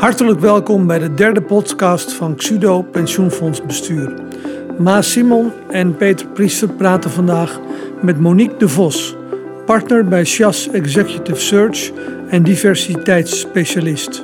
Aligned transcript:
Hartelijk 0.00 0.40
welkom 0.40 0.86
bij 0.86 0.98
de 0.98 1.14
derde 1.14 1.42
podcast 1.42 2.12
van 2.12 2.34
Xudo 2.34 2.82
Pensioenfonds 2.82 3.62
Bestuur. 3.62 4.14
Maas 4.78 5.12
Simon 5.12 5.52
en 5.70 5.96
Peter 5.96 6.26
Priester 6.26 6.68
praten 6.68 7.10
vandaag 7.10 7.60
met 8.02 8.20
Monique 8.20 8.56
de 8.56 8.68
Vos, 8.68 9.16
partner 9.66 10.04
bij 10.04 10.24
Chas 10.24 10.68
Executive 10.70 11.40
Search 11.40 11.90
en 12.28 12.42
diversiteitsspecialist. 12.42 14.22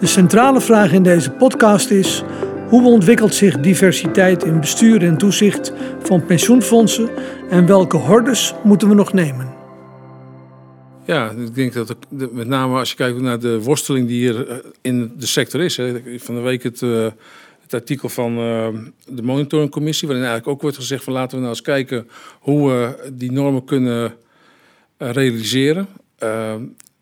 De 0.00 0.06
centrale 0.06 0.60
vraag 0.60 0.92
in 0.92 1.02
deze 1.02 1.30
podcast 1.30 1.90
is: 1.90 2.22
hoe 2.68 2.86
ontwikkelt 2.86 3.34
zich 3.34 3.60
diversiteit 3.60 4.44
in 4.44 4.60
bestuur 4.60 5.02
en 5.02 5.18
toezicht 5.18 5.72
van 6.02 6.24
pensioenfondsen 6.24 7.08
en 7.48 7.66
welke 7.66 7.96
hordes 7.96 8.54
moeten 8.62 8.88
we 8.88 8.94
nog 8.94 9.12
nemen? 9.12 9.59
Ja, 11.10 11.30
ik 11.30 11.54
denk 11.54 11.72
dat 11.72 11.88
het, 11.88 12.32
met 12.32 12.46
name 12.46 12.78
als 12.78 12.90
je 12.90 12.96
kijkt 12.96 13.20
naar 13.20 13.38
de 13.38 13.62
worsteling 13.62 14.08
die 14.08 14.18
hier 14.18 14.48
eh, 14.48 14.56
in 14.80 15.12
de 15.16 15.26
sector 15.26 15.60
is. 15.60 15.76
Hè. 15.76 16.18
Van 16.18 16.34
de 16.34 16.40
week 16.40 16.62
het, 16.62 16.80
uh, 16.80 17.08
het 17.60 17.74
artikel 17.74 18.08
van 18.08 18.38
uh, 18.38 18.68
de 19.06 19.22
monitoringcommissie, 19.22 20.08
waarin 20.08 20.26
eigenlijk 20.26 20.54
ook 20.56 20.62
wordt 20.62 20.76
gezegd 20.76 21.04
van 21.04 21.12
laten 21.12 21.30
we 21.30 21.36
nou 21.36 21.48
eens 21.48 21.62
kijken 21.62 22.08
hoe 22.38 22.70
we 22.70 23.10
die 23.12 23.32
normen 23.32 23.64
kunnen 23.64 24.14
realiseren. 24.98 25.88
Uh, 26.22 26.54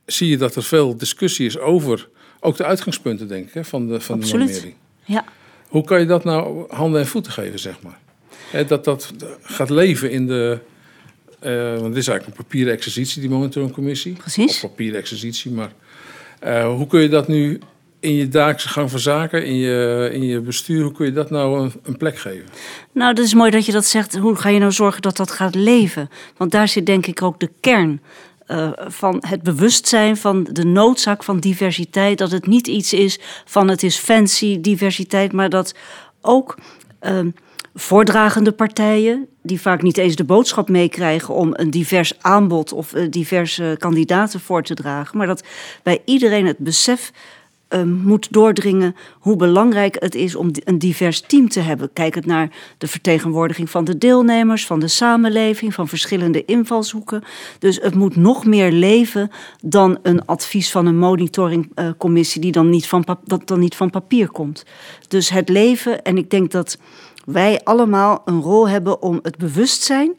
zie 0.07 0.29
je 0.29 0.37
dat 0.37 0.55
er 0.55 0.63
veel 0.63 0.97
discussie 0.97 1.47
is 1.47 1.59
over 1.59 2.09
ook 2.41 2.57
de 2.57 2.65
uitgangspunten, 2.65 3.29
denk 3.29 3.47
ik, 3.47 3.55
hè, 3.55 3.65
van 3.65 3.88
de, 3.88 4.01
van 4.01 4.21
Absoluut. 4.21 4.47
de 4.47 4.52
normering. 4.52 4.77
Ja. 5.05 5.25
Hoe 5.69 5.85
kan 5.85 6.01
je 6.01 6.07
dat 6.07 6.25
nou 6.25 6.65
handen 6.75 7.01
en 7.01 7.07
voeten 7.07 7.33
geven, 7.33 7.59
zeg 7.59 7.83
maar? 7.83 7.99
Hè, 8.51 8.65
dat 8.65 8.85
dat 8.85 9.13
gaat 9.43 9.71
leven 9.71 10.11
in 10.11 10.27
de 10.27 10.59
uh, 11.42 11.70
want 11.73 11.87
het 11.87 11.97
is 11.97 12.09
eigenlijk 12.09 12.27
een 12.27 12.45
papieren 12.45 12.73
exercitie, 12.73 13.21
die 13.21 13.30
monitoringcommissie. 13.30 14.13
Precies. 14.13 14.54
Of 14.54 14.71
papieren 14.71 15.01
exercitie, 15.01 15.51
maar 15.51 15.73
uh, 16.46 16.74
hoe 16.74 16.87
kun 16.87 17.01
je 17.01 17.09
dat 17.09 17.29
nu 17.29 17.60
in 18.01 18.15
je 18.15 18.29
dagelijkse 18.29 18.68
gang 18.68 18.90
van 18.90 18.99
zaken, 18.99 19.45
in 19.45 19.57
je, 19.57 20.10
in 20.13 20.24
je 20.24 20.40
bestuur, 20.40 20.82
hoe 20.82 20.93
kun 20.93 21.07
je 21.07 21.13
dat 21.13 21.30
nou 21.30 21.60
een, 21.60 21.73
een, 21.82 21.96
plek 21.96 22.18
geven? 22.18 22.45
Nou, 22.93 23.15
dat 23.15 23.24
is 23.24 23.35
mooi 23.35 23.51
dat 23.51 23.66
je 23.66 23.73
dat 23.73 23.87
zegt. 23.87 24.16
Hoe 24.16 24.37
ga 24.37 24.48
je 24.48 24.59
nou 24.59 24.73
zorgen 24.73 25.02
dat 25.02 25.16
dat 25.16 25.30
gaat 25.30 25.54
leven? 25.54 26.10
Want 26.37 26.51
daar 26.51 26.68
zit 26.68 26.87
denk 26.87 27.07
ik 27.07 27.23
ook 27.23 27.41
de 27.41 27.51
kern. 27.60 28.01
Uh, 28.46 28.70
van 28.74 29.23
het 29.26 29.43
bewustzijn 29.43 30.16
van 30.16 30.48
de 30.52 30.65
noodzaak 30.65 31.24
van 31.24 31.41
diversiteit. 31.41 32.18
Dat 32.18 32.30
het 32.30 32.46
niet 32.46 32.66
iets 32.66 32.93
is 32.93 33.18
van 33.45 33.68
het 33.68 33.82
is 33.82 33.96
fancy 33.96 34.60
diversiteit, 34.60 35.32
maar 35.32 35.48
dat 35.48 35.74
ook 36.20 36.59
uh, 37.02 37.20
voordragende 37.79 38.52
partijen, 38.52 39.26
die 39.43 39.60
vaak 39.60 39.82
niet 39.82 39.98
eens 39.98 40.16
de 40.16 40.24
boodschap 40.24 40.68
meekrijgen 40.68 41.34
om 41.34 41.51
een 41.52 41.71
divers 41.71 42.12
aanbod 42.20 42.73
of 42.73 42.95
uh, 42.95 43.07
diverse 43.10 43.76
kandidaten 43.79 44.40
voor 44.40 44.62
te 44.62 44.74
dragen, 44.74 45.18
maar 45.18 45.26
dat 45.26 45.43
bij 45.82 46.02
iedereen 46.04 46.46
het 46.46 46.59
besef 46.59 47.12
uh, 47.68 47.82
moet 47.82 48.32
doordringen 48.32 48.96
hoe 49.18 49.37
belangrijk 49.37 49.96
het 49.98 50.15
is 50.15 50.35
om 50.35 50.51
een 50.65 50.79
divers 50.79 51.20
team 51.20 51.48
te 51.48 51.60
hebben. 51.60 51.93
Kijk 51.93 52.15
het 52.15 52.26
naar 52.26 52.51
de 52.79 52.87
vertegenwoordiging 52.87 53.70
van 53.70 53.85
de 53.85 53.98
deelnemers, 53.98 54.66
van 54.66 54.80
de 54.80 54.88
samenleving, 54.88 55.74
van 55.74 55.88
verschillende 55.88 56.45
invalshoeken. 56.45 57.23
Dus 57.59 57.79
het 57.82 57.95
moet 57.95 58.16
nog 58.16 58.45
meer 58.45 58.73
leven 58.73 59.30
dan 59.63 59.98
een 60.02 60.24
advies 60.26 60.70
van 60.70 60.87
een 60.87 60.98
monitoringcommissie 60.98 62.40
die 62.40 62.52
dan 62.52 62.70
niet 62.70 62.87
van, 62.87 63.04
dat 63.24 63.46
dan 63.46 63.59
niet 63.59 63.76
van 63.76 63.90
papier 63.90 64.28
komt. 64.28 64.65
Dus 65.09 65.31
het 65.31 65.48
leven, 65.48 66.03
en 66.03 66.16
ik 66.16 66.31
denk 66.31 66.50
dat 66.50 66.78
wij 67.32 67.60
allemaal 67.65 68.22
een 68.25 68.41
rol 68.41 68.69
hebben 68.69 69.03
om 69.03 69.19
het 69.22 69.37
bewustzijn 69.37 70.12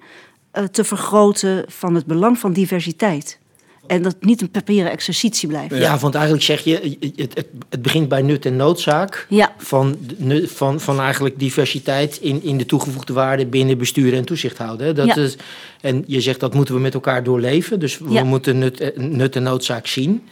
uh, 0.53 0.63
te 0.63 0.83
vergroten 0.83 1.63
van 1.67 1.95
het 1.95 2.05
belang 2.05 2.37
van 2.39 2.53
diversiteit. 2.53 3.39
En 3.87 4.01
dat 4.01 4.15
niet 4.19 4.41
een 4.41 4.51
papieren 4.51 4.91
exercitie 4.91 5.47
blijft. 5.47 5.75
Ja, 5.75 5.97
want 5.97 6.13
eigenlijk 6.15 6.43
zeg 6.45 6.63
je, 6.63 6.97
het, 7.15 7.33
het, 7.37 7.47
het 7.69 7.81
begint 7.81 8.09
bij 8.09 8.21
nut 8.21 8.45
en 8.45 8.55
noodzaak. 8.55 9.25
Ja. 9.29 9.53
Van, 9.57 9.97
van, 10.45 10.79
van 10.79 10.99
eigenlijk 10.99 11.39
diversiteit 11.39 12.17
in, 12.17 12.43
in 12.43 12.57
de 12.57 12.65
toegevoegde 12.65 13.13
waarde 13.13 13.45
binnen 13.45 13.77
besturen 13.77 14.17
en 14.19 14.25
toezicht 14.25 14.57
houden. 14.57 14.95
Dat 14.95 15.07
Ja. 15.07 15.15
is, 15.15 15.35
en 15.81 16.03
je 16.07 16.21
zegt 16.21 16.39
dat 16.39 16.53
moeten 16.53 16.73
we 16.75 16.81
met 16.81 16.93
elkaar 16.93 17.23
doorleven. 17.23 17.79
Dus 17.79 17.97
we 17.97 18.09
Ja. 18.11 18.23
moeten 18.23 18.57
nut, 18.57 18.97
nut 18.97 19.35
en 19.35 19.43
noodzaak 19.43 19.87
zien. 19.87 20.27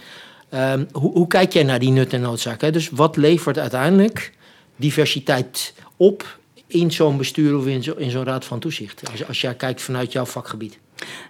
Ehm, 0.50 0.84
hoe, 0.91 1.12
hoe 1.12 1.28
kijk 1.28 1.53
jij 1.53 1.63
naar 1.63 1.79
die 1.79 1.91
nut 1.91 2.13
en 2.13 2.22
noodzaak? 2.22 2.62
Hè? 2.62 2.72
Dus 2.72 2.90
wat 2.90 3.16
levert 3.18 3.57
uiteindelijk 3.59 4.31
diversiteit 4.75 5.73
op 5.96 6.38
in 6.67 6.91
zo'n 6.91 7.17
bestuur 7.17 7.57
of 7.57 7.66
in 7.66 7.83
zo'n 7.83 8.00
in 8.00 8.11
zo'n 8.11 8.23
raad 8.23 8.45
van 8.45 8.59
toezicht? 8.59 9.01
Als, 9.11 9.28
als 9.28 9.41
jij 9.41 9.55
kijkt 9.55 9.81
vanuit 9.81 10.11
jouw 10.11 10.25
vakgebied. 10.25 10.78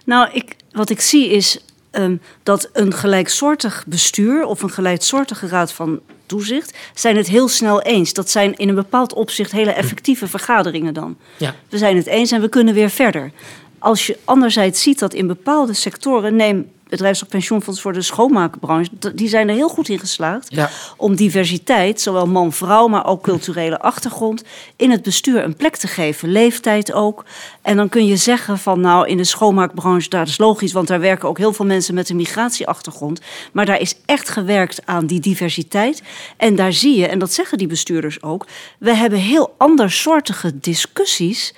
Nou, 0.04 0.30
ik, 0.32 0.56
wat 0.72 0.90
ik 0.90 1.00
zie 1.00 1.28
is 1.28 1.58
um, 1.92 2.20
dat 2.42 2.68
een 2.72 2.92
gelijksoortig 2.92 3.84
bestuur 3.86 4.44
of 4.44 4.62
een 4.62 4.70
gelijksoortige 4.70 5.46
raad 5.46 5.72
van 5.72 6.00
toezicht 6.26 6.76
zijn 6.94 7.16
het 7.16 7.28
heel 7.28 7.48
snel 7.48 7.82
eens. 7.82 8.12
Dat 8.12 8.30
zijn 8.30 8.56
in 8.56 8.68
een 8.68 8.74
bepaald 8.74 9.12
opzicht 9.12 9.52
hele 9.52 9.72
effectieve 9.72 10.26
vergaderingen 10.26 10.94
dan. 10.94 11.16
Ja. 11.36 11.54
We 11.68 11.78
zijn 11.78 11.96
het 11.96 12.06
eens 12.06 12.30
en 12.32 12.40
we 12.40 12.48
kunnen 12.48 12.74
weer 12.74 12.90
verder. 12.90 13.32
Als 13.78 14.06
je 14.06 14.18
anderzijds 14.24 14.82
ziet 14.82 14.98
dat 14.98 15.14
in 15.14 15.26
bepaalde 15.26 15.72
sectoren, 15.72 16.36
neem 16.36 16.70
bedrijfs- 16.88 17.22
of 17.22 17.28
pensioenfonds 17.28 17.80
voor 17.80 17.92
de 17.92 18.02
schoonmaakbranche, 18.02 18.90
die 19.14 19.28
zijn 19.28 19.48
er 19.48 19.54
heel 19.54 19.68
goed 19.68 19.88
in 19.88 19.98
geslaagd 19.98 20.46
Ja. 20.54 20.70
om 20.96 21.16
diversiteit, 21.16 22.00
zowel 22.00 22.26
man-vrouw, 22.26 22.88
maar 22.88 23.06
ook 23.06 23.22
culturele 23.22 23.80
achtergrond, 23.80 24.42
in 24.76 24.90
het 24.90 25.02
bestuur 25.02 25.44
een 25.44 25.56
plek 25.56 25.76
te 25.76 25.86
geven, 25.86 26.32
leeftijd 26.32 26.92
ook. 26.92 27.24
En 27.62 27.76
dan 27.76 27.88
kun 27.88 28.06
je 28.06 28.16
zeggen 28.16 28.58
van 28.58 28.80
nou 28.80 29.08
in 29.08 29.16
de 29.16 29.24
schoonmaakbranche, 29.24 30.08
dat 30.08 30.28
is 30.28 30.38
logisch, 30.38 30.72
want 30.72 30.88
daar 30.88 31.00
werken 31.00 31.28
ook 31.28 31.38
heel 31.38 31.52
veel 31.52 31.66
mensen 31.66 31.94
met 31.94 32.08
een 32.08 32.16
migratieachtergrond. 32.16 33.20
Maar 33.52 33.66
daar 33.66 33.80
is 33.80 33.94
echt 34.06 34.28
gewerkt 34.28 34.80
aan 34.86 35.06
die 35.06 35.20
diversiteit. 35.20 36.02
En 36.36 36.56
daar 36.56 36.72
zie 36.72 36.96
je, 36.98 37.06
en 37.06 37.18
dat 37.18 37.32
zeggen 37.32 37.58
die 37.58 37.66
bestuurders 37.66 38.22
ook, 38.22 38.46
we 38.78 38.94
hebben 38.94 39.18
heel 39.18 39.54
andersoortige 39.58 40.58
discussies 40.60 41.54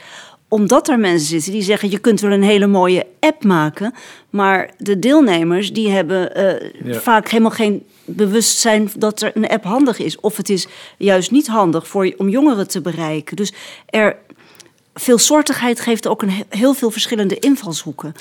omdat 0.50 0.88
er 0.88 0.99
mensen 0.99 1.27
zitten 1.28 1.53
die 1.53 1.62
zeggen: 1.62 1.91
je 1.91 1.99
kunt 1.99 2.21
wel 2.21 2.31
een 2.33 2.43
hele 2.43 2.66
mooie 2.66 3.06
app 3.21 3.44
maken, 3.44 3.94
maar 4.31 4.71
de 4.78 4.99
deelnemers 4.99 5.72
die 5.72 5.91
hebben 5.91 6.38
uh, 6.84 6.93
Ja. 6.93 7.00
vaak 7.00 7.28
helemaal 7.28 7.50
geen 7.50 7.83
bewustzijn 8.05 8.91
dat 8.97 9.22
er 9.22 9.31
een 9.34 9.49
app 9.49 9.65
handig 9.65 9.99
is. 9.99 10.21
Of 10.21 10.37
het 10.37 10.49
is 10.49 10.66
juist 10.99 11.31
niet 11.31 11.47
handig 11.47 11.89
voor, 11.89 12.15
om 12.16 12.28
jongeren 12.28 12.69
te 12.69 12.81
bereiken. 12.81 13.37
Dus 13.37 13.53
er, 13.87 14.16
veelsoortigheid 14.94 15.81
geeft 15.81 16.06
ook 16.06 16.22
een, 16.22 16.31
he- 16.31 16.43
heel 16.49 16.75
veel 16.75 16.91
verschillende 16.91 17.39
invalshoeken. 17.39 18.15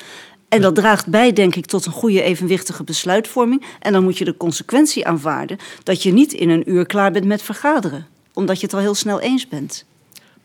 En 0.48 0.60
dat 0.60 0.74
draagt 0.74 1.06
bij, 1.06 1.32
denk 1.32 1.54
ik, 1.54 1.66
tot 1.66 1.86
een 1.86 1.92
goede 1.92 2.22
evenwichtige 2.22 2.84
besluitvorming. 2.84 3.62
En 3.80 3.92
dan 3.92 4.02
moet 4.02 4.18
je 4.18 4.24
de 4.24 4.36
consequentie 4.36 5.06
aanvaarden 5.06 5.58
dat 5.82 6.02
je 6.02 6.12
niet 6.12 6.32
in 6.32 6.48
een 6.50 6.70
uur 6.70 6.86
klaar 6.86 7.10
bent 7.12 7.24
met 7.24 7.42
vergaderen, 7.42 8.06
omdat 8.34 8.60
je 8.60 8.66
het 8.66 8.74
al 8.74 8.80
heel 8.80 8.94
snel 8.94 9.20
eens 9.20 9.48
bent. 9.48 9.84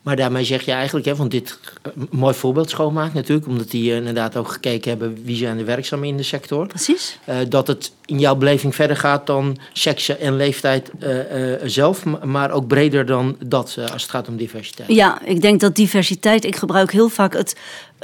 Maar 0.05 0.15
daarmee 0.15 0.43
zeg 0.43 0.65
je 0.65 0.71
eigenlijk, 0.71 1.05
hè, 1.05 1.15
want 1.15 1.31
dit 1.31 1.59
eh, 1.81 1.91
een 1.95 2.07
mooi 2.11 2.33
voorbeeld 2.33 2.69
schoonmaakt 2.69 3.13
natuurlijk, 3.13 3.47
omdat 3.47 3.71
die 3.71 3.91
eh, 3.91 3.97
inderdaad 3.97 4.37
ook 4.37 4.47
gekeken 4.47 4.89
hebben 4.89 5.23
wie 5.23 5.37
zijn 5.37 5.57
er 5.57 5.65
werkzaam 5.65 6.03
in 6.03 6.17
de 6.17 6.23
sector. 6.23 6.67
Precies. 6.67 7.19
Eh, 7.25 7.37
dat 7.49 7.67
het 7.67 7.91
in 8.05 8.19
jouw 8.19 8.35
beleving 8.35 8.75
verder 8.75 8.97
gaat 8.97 9.27
dan 9.27 9.57
seksen 9.73 10.19
en 10.19 10.35
leeftijd 10.35 10.91
zelf, 11.63 12.03
maar 12.23 12.51
ook 12.51 12.67
breder 12.67 13.05
dan 13.05 13.35
dat 13.45 13.77
als 13.91 14.01
het 14.01 14.11
gaat 14.11 14.27
om 14.27 14.37
diversiteit. 14.37 14.89
Ja, 14.89 15.21
ik 15.23 15.41
denk 15.41 15.59
dat 15.59 15.75
diversiteit, 15.75 16.45
ik 16.45 16.55
gebruik 16.55 16.91
heel 16.91 17.09
vaak 17.09 17.33
het, 17.33 17.55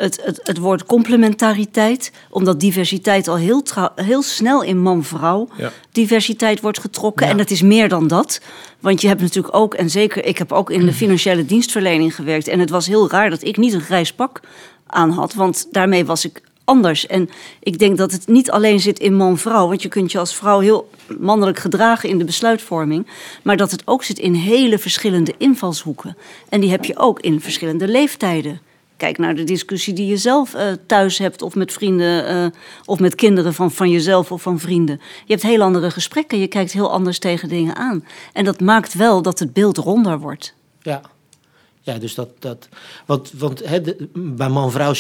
het, 0.02 0.20
het, 0.24 0.40
het 0.44 0.58
woord 0.58 0.86
complementariteit, 0.86 2.12
omdat 2.30 2.60
diversiteit 2.60 3.28
al 3.28 3.36
heel, 3.36 3.64
heel 3.96 4.22
snel 4.22 4.64
in 4.64 4.80
man-vrouw 4.82 5.50
Ja. 5.58 5.72
diversiteit 5.92 6.62
wordt 6.62 6.80
getrokken. 6.80 7.26
Ja. 7.26 7.32
En 7.32 7.38
dat 7.38 7.50
is 7.50 7.62
meer 7.62 7.90
dan 7.90 8.08
dat. 8.08 8.42
Want 8.80 9.02
je 9.02 9.08
hebt 9.08 9.22
natuurlijk 9.22 9.56
ook, 9.56 9.74
en 9.74 9.90
zeker 9.90 10.26
ik 10.26 10.38
heb 10.38 10.52
ook 10.52 10.70
in 10.70 10.86
de 10.86 10.94
financiële 10.94 11.46
dienstverlening 11.46 12.16
gewerkt. 12.16 12.48
En 12.48 12.60
het 12.60 12.70
was 12.70 12.88
heel 12.88 13.10
raar 13.10 13.30
dat 13.30 13.44
ik 13.44 13.58
niet 13.58 13.74
een 13.74 13.82
grijs 13.82 14.14
pak 14.14 14.40
aan 14.88 15.10
had, 15.10 15.34
want 15.34 15.68
daarmee 15.72 16.06
was 16.06 16.26
ik 16.26 16.42
anders. 16.64 17.08
En 17.08 17.30
ik 17.60 17.80
denk 17.80 17.98
dat 17.98 18.12
het 18.12 18.28
niet 18.28 18.52
alleen 18.52 18.80
zit 18.80 19.00
in 19.00 19.16
man-vrouw, 19.16 19.68
want 19.68 19.82
je 19.82 19.90
kunt 19.90 20.12
je 20.12 20.20
als 20.20 20.36
vrouw 20.36 20.60
heel 20.60 20.90
mannelijk 21.20 21.60
gedragen 21.60 22.10
in 22.10 22.18
de 22.18 22.26
besluitvorming, 22.26 23.08
maar 23.44 23.58
dat 23.58 23.72
het 23.72 23.82
ook 23.86 24.04
zit 24.04 24.20
in 24.20 24.34
hele 24.34 24.78
verschillende 24.80 25.34
invalshoeken. 25.38 26.18
En 26.50 26.62
die 26.62 26.70
heb 26.70 26.86
je 26.86 26.98
ook 26.98 27.20
in 27.20 27.42
verschillende 27.42 27.88
leeftijden. 27.88 28.60
Kijk 29.02 29.18
naar 29.18 29.36
de 29.36 29.44
discussie 29.44 29.94
die 29.94 30.08
je 30.08 30.18
zelf 30.18 30.54
eh, 30.54 30.68
thuis 30.86 31.18
hebt, 31.18 31.42
of 31.42 31.56
met 31.56 31.74
vrienden, 31.74 32.26
eh, 32.28 32.46
of 32.86 33.00
met 33.00 33.16
kinderen 33.16 33.54
van, 33.54 33.72
van 33.72 33.90
jezelf 33.90 34.32
of 34.32 34.42
van 34.42 34.60
vrienden. 34.60 35.02
Je 35.26 35.32
hebt 35.34 35.42
heel 35.46 35.62
andere 35.62 35.92
gesprekken, 35.92 36.40
je 36.40 36.48
kijkt 36.48 36.72
heel 36.72 36.92
anders 36.92 37.20
tegen 37.20 37.50
dingen 37.50 37.76
aan. 37.76 38.06
En 38.34 38.46
dat 38.46 38.60
maakt 38.60 38.94
wel 38.94 39.22
dat 39.22 39.40
het 39.40 39.54
beeld 39.54 39.78
ronder 39.78 40.20
wordt. 40.20 40.54
Ja. 40.82 41.02
Ja, 41.82 41.98
dus 41.98 42.16
dat. 42.16 42.30
dat 42.40 42.68
want 43.06 43.32
want 43.38 43.58
de- 43.58 44.08
bij 44.14 44.50
man-vrouw, 44.50 44.94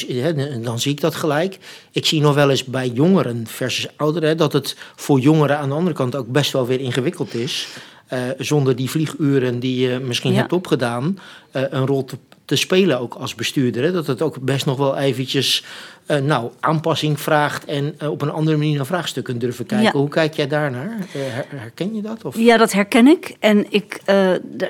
dan 0.61 0.79
zie 0.79 0.91
ik 0.91 1.01
dat 1.01 1.15
gelijk. 1.15 1.57
Ik 1.91 2.05
zie 2.05 2.21
nog 2.21 2.35
wel 2.35 2.49
eens 2.49 2.63
bij 2.65 2.87
jongeren 2.87 3.47
versus 3.47 3.87
ouderen 3.97 4.37
dat 4.37 4.53
het 4.53 4.75
voor 4.95 5.19
jongeren 5.19 5.57
aan 5.57 5.69
de 5.69 5.75
andere 5.75 5.95
kant 5.95 6.15
ook 6.15 6.27
best 6.27 6.51
wel 6.51 6.65
weer 6.67 6.79
ingewikkeld 6.79 7.33
is. 7.33 7.67
eh, 8.07 8.19
zonder 8.37 8.75
die 8.75 8.89
vlieguren 8.89 9.59
die 9.59 9.87
je 9.89 9.99
misschien 9.99 10.31
Ja. 10.33 10.37
hebt 10.37 10.53
opgedaan, 10.53 11.19
een 11.51 11.85
rol 11.85 12.05
te, 12.05 12.17
te 12.51 12.57
spelen 12.57 12.99
ook 12.99 13.13
als 13.13 13.35
bestuurder. 13.35 13.83
Hè? 13.83 13.91
Dat 13.91 14.07
het 14.07 14.21
ook 14.21 14.39
best 14.39 14.65
nog 14.65 14.77
wel 14.77 14.97
eventjes 14.97 15.63
uh, 16.07 16.17
nou, 16.17 16.51
aanpassing 16.59 17.19
vraagt 17.19 17.65
en 17.65 17.95
uh, 18.01 18.09
op 18.09 18.21
een 18.21 18.31
andere 18.31 18.57
manier 18.57 18.75
naar 18.75 18.85
vraagstukken 18.85 19.39
durven 19.39 19.65
kijken. 19.65 19.85
Ja. 19.85 19.99
Hoe 19.99 20.09
kijk 20.09 20.33
jij 20.33 20.47
daarnaar? 20.47 20.97
Uh, 21.15 21.21
herken 21.55 21.95
je 21.95 22.01
dat? 22.01 22.25
Of? 22.25 22.37
Ja, 22.37 22.57
dat 22.57 22.71
herken 22.71 23.07
ik. 23.07 23.35
En 23.39 23.65
ik, 23.69 24.01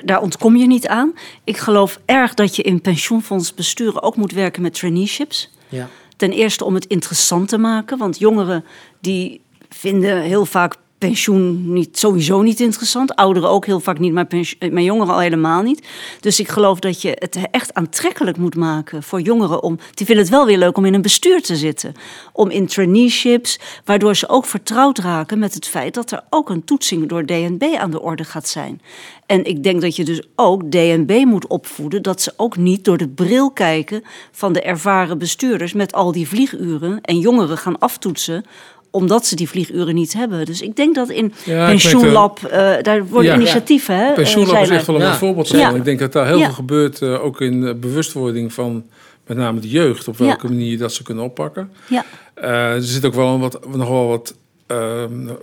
daar 0.04 0.20
ontkom 0.20 0.56
je 0.56 0.66
niet 0.66 0.86
aan. 0.86 1.14
Ik 1.44 1.56
geloof 1.56 2.00
erg 2.04 2.34
dat 2.34 2.56
je 2.56 2.62
in 2.62 2.80
pensioenfondsbesturen 2.80 4.02
ook 4.02 4.16
moet 4.16 4.32
werken 4.32 4.62
met 4.62 4.74
traineeships. 4.74 5.50
Ja. 5.68 5.88
Ten 6.16 6.30
eerste 6.30 6.64
om 6.64 6.74
het 6.74 6.84
interessant 6.84 7.48
te 7.48 7.58
maken. 7.58 7.98
Want 7.98 8.18
jongeren 8.18 8.64
die 9.00 9.40
vinden 9.68 10.20
heel 10.20 10.46
vaak 10.46 10.74
pensioen 11.06 11.72
niet, 11.72 11.98
sowieso 11.98 12.42
niet 12.42 12.60
interessant. 12.60 13.16
Ouderen 13.16 13.48
ook 13.48 13.66
heel 13.66 13.80
vaak 13.80 13.98
niet, 13.98 14.12
maar, 14.12 14.26
pensioen, 14.26 14.72
maar 14.72 14.82
jongeren 14.82 15.14
al 15.14 15.20
helemaal 15.20 15.62
niet. 15.62 15.86
Dus 16.20 16.40
ik 16.40 16.48
geloof 16.48 16.78
dat 16.78 17.02
je 17.02 17.16
het 17.18 17.38
echt 17.50 17.74
aantrekkelijk 17.74 18.36
moet 18.36 18.54
maken 18.54 19.02
voor 19.02 19.20
jongeren. 19.20 19.62
Om, 19.62 19.78
die 19.94 20.06
vinden 20.06 20.24
het 20.24 20.34
wel 20.34 20.46
weer 20.46 20.58
leuk 20.58 20.76
om 20.76 20.84
in 20.84 20.94
een 20.94 21.02
bestuur 21.02 21.42
te 21.42 21.56
zitten. 21.56 21.92
Om 22.32 22.50
in 22.50 22.66
traineeships, 22.66 23.58
waardoor 23.84 24.16
ze 24.16 24.28
ook 24.28 24.44
vertrouwd 24.44 24.98
raken 24.98 25.38
met 25.38 25.54
het 25.54 25.66
feit 25.66 25.94
dat 25.94 26.10
er 26.10 26.22
ook 26.30 26.50
een 26.50 26.64
toetsing 26.64 27.08
door 27.08 27.26
DNB 27.26 27.62
aan 27.78 27.90
de 27.90 28.02
orde 28.02 28.24
gaat 28.24 28.48
zijn. 28.48 28.80
En 29.26 29.44
ik 29.44 29.62
denk 29.62 29.80
dat 29.80 29.96
je 29.96 30.04
dus 30.04 30.22
ook 30.36 30.70
DNB 30.70 31.24
moet 31.24 31.46
opvoeden 31.46 32.02
dat 32.02 32.22
ze 32.22 32.32
ook 32.36 32.56
niet 32.56 32.84
door 32.84 32.96
de 32.96 33.08
bril 33.08 33.50
kijken 33.50 34.02
van 34.32 34.52
de 34.52 34.62
ervaren 34.62 35.18
bestuurders 35.18 35.72
met 35.72 35.92
al 35.92 36.12
die 36.12 36.28
vlieguren 36.28 37.00
en 37.00 37.18
jongeren 37.18 37.58
gaan 37.58 37.78
aftoetsen 37.78 38.44
omdat 38.94 39.26
ze 39.26 39.36
die 39.36 39.48
vlieguren 39.48 39.94
niet 39.94 40.12
hebben. 40.12 40.44
Dus 40.44 40.60
ik 40.60 40.76
denk 40.76 40.94
dat 40.94 41.08
in 41.10 41.32
Ja, 41.44 41.66
pensioenlab, 41.66 42.38
uh, 42.44 42.50
daar 42.82 43.06
worden 43.06 43.30
Ja. 43.30 43.36
initiatieven. 43.36 43.96
Hè, 43.96 44.12
Pensioenlab 44.12 44.62
is 44.62 44.68
echt 44.68 44.86
wel 44.86 44.96
een 44.96 45.02
Ja. 45.02 45.16
voorbeeld 45.16 45.48
Ja. 45.48 45.68
van. 45.68 45.76
Ik 45.76 45.84
denk 45.84 45.98
dat 45.98 46.12
daar 46.12 46.26
heel 46.26 46.38
Ja. 46.38 46.44
veel 46.44 46.54
gebeurt, 46.54 47.02
eh, 47.02 47.24
ook 47.24 47.40
in 47.40 47.66
eh, 47.66 47.74
bewustwording 47.74 48.52
van 48.52 48.84
met 49.26 49.36
name 49.36 49.60
de 49.60 49.68
jeugd, 49.68 50.08
op 50.08 50.16
welke 50.18 50.46
Ja. 50.46 50.52
manier 50.52 50.78
dat 50.78 50.92
ze 50.92 51.02
kunnen 51.02 51.24
oppakken. 51.24 51.70
Ja, 51.88 52.04
Eh, 52.34 52.74
er 52.74 52.82
zit 52.82 53.04
ook 53.04 53.14
wel 53.14 53.34
een 53.34 53.40
wat, 53.40 53.66
nog 53.76 53.88
wel 53.88 54.06
wat 54.08 54.34
eh, 54.66 54.78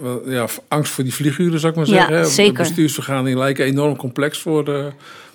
wel, 0.02 0.22
ja, 0.30 0.46
angst 0.68 0.92
voor 0.92 1.04
die 1.04 1.14
vlieguren, 1.14 1.60
zou 1.60 1.72
ik 1.72 1.78
maar 1.78 1.88
zeggen. 1.88 2.16
hè. 2.16 2.26
zeker. 2.26 2.54
Bestuursvergaderingen 2.64 3.38
lijken 3.38 3.66
enorm 3.66 3.96
complex 3.96 4.38
voor, 4.40 4.68
eh, 4.74 4.86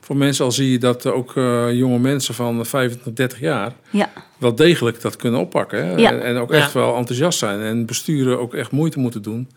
voor 0.04 0.16
mensen. 0.16 0.44
Al 0.44 0.52
zie 0.52 0.70
je 0.70 0.78
dat 0.78 1.06
ook 1.06 1.36
eh, 1.36 1.72
jonge 1.72 1.98
mensen 1.98 2.34
van 2.34 2.66
25, 2.66 3.12
30 3.12 3.40
jaar 3.40 3.72
ja, 3.90 4.10
wel 4.38 4.54
degelijk 4.54 5.00
dat 5.00 5.16
kunnen 5.16 5.40
oppakken. 5.40 5.86
Hè? 5.86 5.94
Ja. 5.96 6.10
En, 6.10 6.22
en 6.22 6.36
ook 6.36 6.50
Ja. 6.52 6.56
echt 6.56 6.72
wel 6.72 6.96
enthousiast 6.96 7.38
zijn. 7.38 7.60
En 7.60 7.86
besturen 7.86 8.38
ook 8.40 8.54
echt 8.54 8.70
moeite 8.70 8.98
moeten 8.98 9.22
doen, 9.22 9.48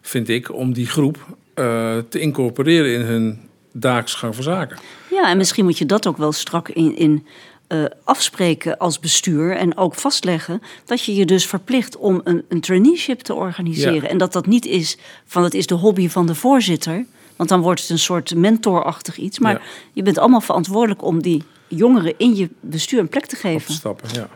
vind 0.00 0.28
ik, 0.28 0.52
om 0.54 0.72
die 0.72 0.86
groep 0.86 1.16
eh, 1.54 1.96
te 2.08 2.18
incorporeren 2.18 2.92
in 2.94 3.00
hun 3.00 3.40
dagelijks 3.72 4.14
gang 4.14 4.34
van 4.34 4.44
zaken. 4.44 4.78
ja, 5.10 5.28
en 5.30 5.36
misschien 5.36 5.64
moet 5.64 5.78
je 5.78 5.86
dat 5.86 6.06
ook 6.06 6.16
wel 6.16 6.32
strak 6.32 6.68
in, 6.68 6.96
in 6.96 7.26
eh, 7.66 7.84
afspreken 8.04 8.78
als 8.78 8.98
bestuur 9.00 9.56
en 9.56 9.76
ook 9.76 9.94
vastleggen 9.94 10.62
dat 10.84 11.04
je 11.04 11.14
je 11.14 11.24
dus 11.26 11.46
verplicht 11.46 11.96
om 11.96 12.20
een, 12.24 12.44
een 12.48 12.60
traineeship 12.60 13.20
te 13.20 13.34
organiseren. 13.34 14.02
Ja. 14.02 14.08
En 14.08 14.18
dat 14.18 14.32
dat 14.32 14.46
niet 14.46 14.66
is 14.66 14.98
van 15.26 15.42
het 15.44 15.54
is 15.54 15.66
de 15.66 15.74
hobby 15.74 16.08
van 16.08 16.26
de 16.26 16.34
voorzitter, 16.34 17.04
want 17.36 17.48
dan 17.48 17.60
wordt 17.60 17.80
het 17.80 17.90
een 17.90 17.98
soort 17.98 18.34
mentorachtig 18.34 19.16
iets. 19.16 19.38
Maar 19.38 19.52
Ja. 19.52 19.60
je 19.92 20.02
bent 20.02 20.18
allemaal 20.18 20.40
verantwoordelijk 20.40 21.02
om 21.04 21.22
die 21.22 21.42
jongeren 21.68 22.14
in 22.16 22.36
je 22.36 22.48
bestuur 22.60 22.98
een 22.98 23.08
plek 23.08 23.26
te 23.26 23.34
Op 23.36 23.40
te 23.42 23.48
geven. 23.48 23.72
stappen, 23.74 24.08
ja. 24.12 24.28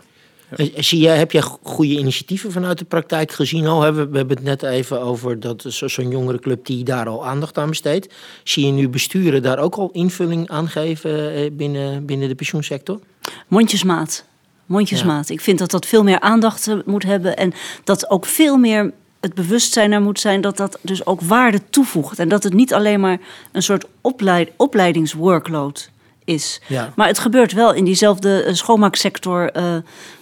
Eh, 0.48 0.66
Zie 0.76 1.00
jij, 1.00 1.16
heb 1.18 1.32
jij 1.32 1.42
goede 1.62 1.92
initiatieven 1.98 2.52
vanuit 2.52 2.78
de 2.78 2.84
praktijk 2.84 3.32
gezien 3.32 3.66
al? 3.66 3.82
Hè, 3.82 3.92
We 3.92 4.08
we 4.08 4.16
hebben 4.16 4.36
het 4.36 4.44
net 4.46 4.62
even 4.62 5.00
over 5.00 5.40
dat 5.40 5.64
zo- 5.68 5.88
zo'n 5.88 6.10
jongerenclub 6.10 6.66
die 6.66 6.84
daar 6.84 7.08
al 7.08 7.26
aandacht 7.26 7.58
aan 7.58 7.68
besteedt. 7.68 8.14
Zie 8.44 8.66
je 8.66 8.72
nu 8.72 8.88
besturen 8.88 9.42
daar 9.42 9.58
ook 9.58 9.74
al 9.74 9.90
invulling 9.92 10.48
aan 10.48 10.68
geven 10.68 11.34
eh, 11.34 11.50
binnen, 11.52 12.04
binnen 12.06 12.28
de 12.28 12.34
pensioensector? 12.34 13.00
Mondjesmaat. 13.48 14.24
Mondjesmaat. 14.66 15.28
Ik 15.28 15.40
vind 15.40 15.58
dat 15.58 15.70
dat 15.70 15.86
veel 15.86 16.02
meer 16.02 16.20
aandacht 16.20 16.66
eh, 16.68 16.76
moet 16.84 17.02
hebben. 17.02 17.36
En 17.36 17.52
dat 17.84 18.10
ook 18.10 18.26
veel 18.26 18.56
meer 18.56 18.92
het 19.20 19.35
bewustzijn 19.35 19.93
er 19.93 20.00
moet 20.00 20.20
zijn 20.20 20.41
dat 20.41 20.56
dat 20.56 20.79
dus 20.81 21.06
ook 21.06 21.20
waarde 21.20 21.61
toevoegt. 21.70 22.19
En 22.19 22.29
dat 22.29 22.43
het 22.43 22.53
niet 22.53 22.75
alleen 22.75 23.00
maar 23.00 23.19
een 23.53 23.62
soort 23.62 23.85
opleid, 24.00 24.50
opleidingsworkload 24.56 25.91
is. 26.25 26.61
Ja. 26.67 26.93
Maar 26.97 27.06
het 27.06 27.19
gebeurt 27.19 27.53
wel 27.53 27.75
in 27.75 27.85
diezelfde 27.85 28.43
eh, 28.43 28.55
schoonmaaksector 28.55 29.50
eh, 29.50 29.62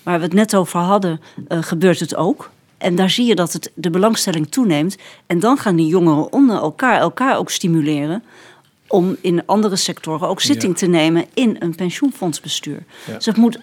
waar 0.02 0.18
we 0.18 0.24
het 0.24 0.32
net 0.32 0.54
over 0.56 0.80
hadden, 0.80 1.20
eh, 1.48 1.62
gebeurt 1.62 2.00
het 2.00 2.16
ook. 2.16 2.50
En 2.78 2.96
daar 2.96 3.10
zie 3.10 3.26
je 3.26 3.34
dat 3.34 3.52
het, 3.52 3.70
de 3.74 3.90
belangstelling 3.90 4.50
toeneemt. 4.50 4.96
En 5.26 5.40
dan 5.40 5.58
gaan 5.58 5.76
die 5.76 5.86
jongeren 5.86 6.32
onder 6.32 6.56
elkaar 6.56 7.00
elkaar 7.00 7.38
ook 7.38 7.50
stimuleren 7.50 8.22
om 8.88 9.16
in 9.20 9.46
andere 9.46 9.76
sectoren 9.76 10.28
ook 10.28 10.40
zitting 10.40 10.72
Ja. 10.72 10.78
te 10.78 10.86
nemen 10.86 11.24
in 11.34 11.56
een 11.58 11.74
pensioenfondsbestuur. 11.74 12.84
Ja. 13.06 13.14
Dus 13.14 13.26
het 13.26 13.36
moet, 13.36 13.58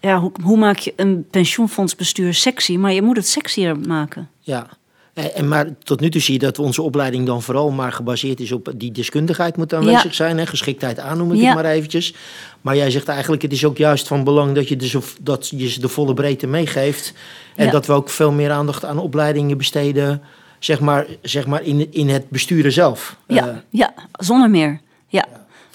ja, 0.00 0.18
hoe, 0.20 0.32
hoe 0.42 0.56
maak 0.58 0.78
je 0.78 0.92
een 0.96 1.26
pensioenfondsbestuur 1.30 2.34
sexy? 2.34 2.76
Maar 2.76 2.92
je 2.92 3.02
moet 3.02 3.16
het 3.16 3.28
sexier 3.28 3.76
maken. 3.78 4.28
Ja. 4.40 4.66
En, 5.14 5.34
en 5.34 5.48
maar 5.48 5.66
tot 5.78 6.00
nu 6.00 6.10
toe 6.10 6.20
zie 6.20 6.32
je 6.32 6.38
dat 6.38 6.58
onze 6.58 6.82
opleiding 6.82 7.26
dan 7.26 7.42
vooral 7.42 7.70
maar 7.70 7.92
gebaseerd 7.92 8.40
is 8.40 8.52
op 8.52 8.72
die 8.76 8.92
deskundigheid 8.92 9.56
moet 9.56 9.74
aanwezig 9.74 10.02
Ja. 10.02 10.12
zijn. 10.12 10.38
Hè? 10.38 10.46
Geschiktheid 10.46 10.98
aan 10.98 11.18
noem 11.18 11.32
ik 11.32 11.38
Ja. 11.40 11.44
het 11.46 11.54
maar 11.54 11.64
eventjes. 11.64 12.14
Maar 12.60 12.76
jij 12.76 12.90
zegt 12.90 13.08
eigenlijk 13.08 13.42
het 13.42 13.52
is 13.52 13.64
ook 13.64 13.76
juist 13.76 14.06
van 14.08 14.24
belang 14.24 14.54
dat 14.54 14.68
je, 14.68 14.88
zo- 14.88 15.02
dat 15.20 15.48
je 15.56 15.68
ze 15.68 15.80
de 15.80 15.88
volle 15.88 16.14
breedte 16.14 16.46
meegeeft. 16.46 17.12
En 17.56 17.64
Ja. 17.64 17.70
dat 17.70 17.86
we 17.86 17.92
ook 17.92 18.10
veel 18.10 18.32
meer 18.32 18.50
aandacht 18.50 18.84
aan 18.84 18.98
opleidingen 18.98 19.56
besteden. 19.58 20.22
Zeg 20.58 20.80
maar, 20.80 21.06
zeg 21.22 21.46
maar 21.46 21.62
in, 21.62 21.92
in 21.92 22.08
het 22.08 22.30
besturen 22.30 22.72
zelf. 22.72 23.16
Ja, 23.26 23.48
Eh, 23.48 23.54
ja 23.70 23.94
zonder 24.12 24.50
meer. 24.50 24.80
Ja, 25.08 25.26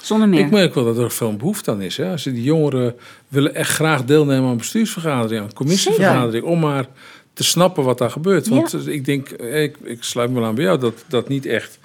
zonder 0.05 0.29
meer. 0.29 0.39
Ik 0.39 0.51
merk 0.51 0.73
wel 0.73 0.83
dat 0.83 0.97
er 0.97 1.11
veel 1.11 1.35
behoefte 1.35 1.71
aan 1.71 1.81
is. 1.81 1.97
Hè? 1.97 2.11
Als 2.11 2.23
die 2.23 2.43
jongeren 2.43 2.95
willen 3.27 3.55
echt 3.55 3.71
graag 3.71 4.05
deelnemen 4.05 4.49
aan 4.49 4.57
bestuursvergaderingen, 4.57 5.43
aan 5.43 5.53
commissievergaderingen, 5.53 6.49
om 6.49 6.59
maar 6.59 6.87
te 7.33 7.43
snappen 7.43 7.83
wat 7.83 7.97
daar 7.97 8.11
gebeurt. 8.11 8.47
Want 8.47 8.87
ik 8.87 9.05
denk, 9.05 9.29
eh, 9.29 9.63
ik, 9.63 9.77
ik 9.83 10.03
sluit 10.03 10.31
me 10.31 10.43
aan 10.43 10.55
bij 10.55 10.63
jou, 10.63 10.79
dat, 10.79 11.03
dat, 11.07 11.27
niet 11.27 11.45
echt, 11.45 11.79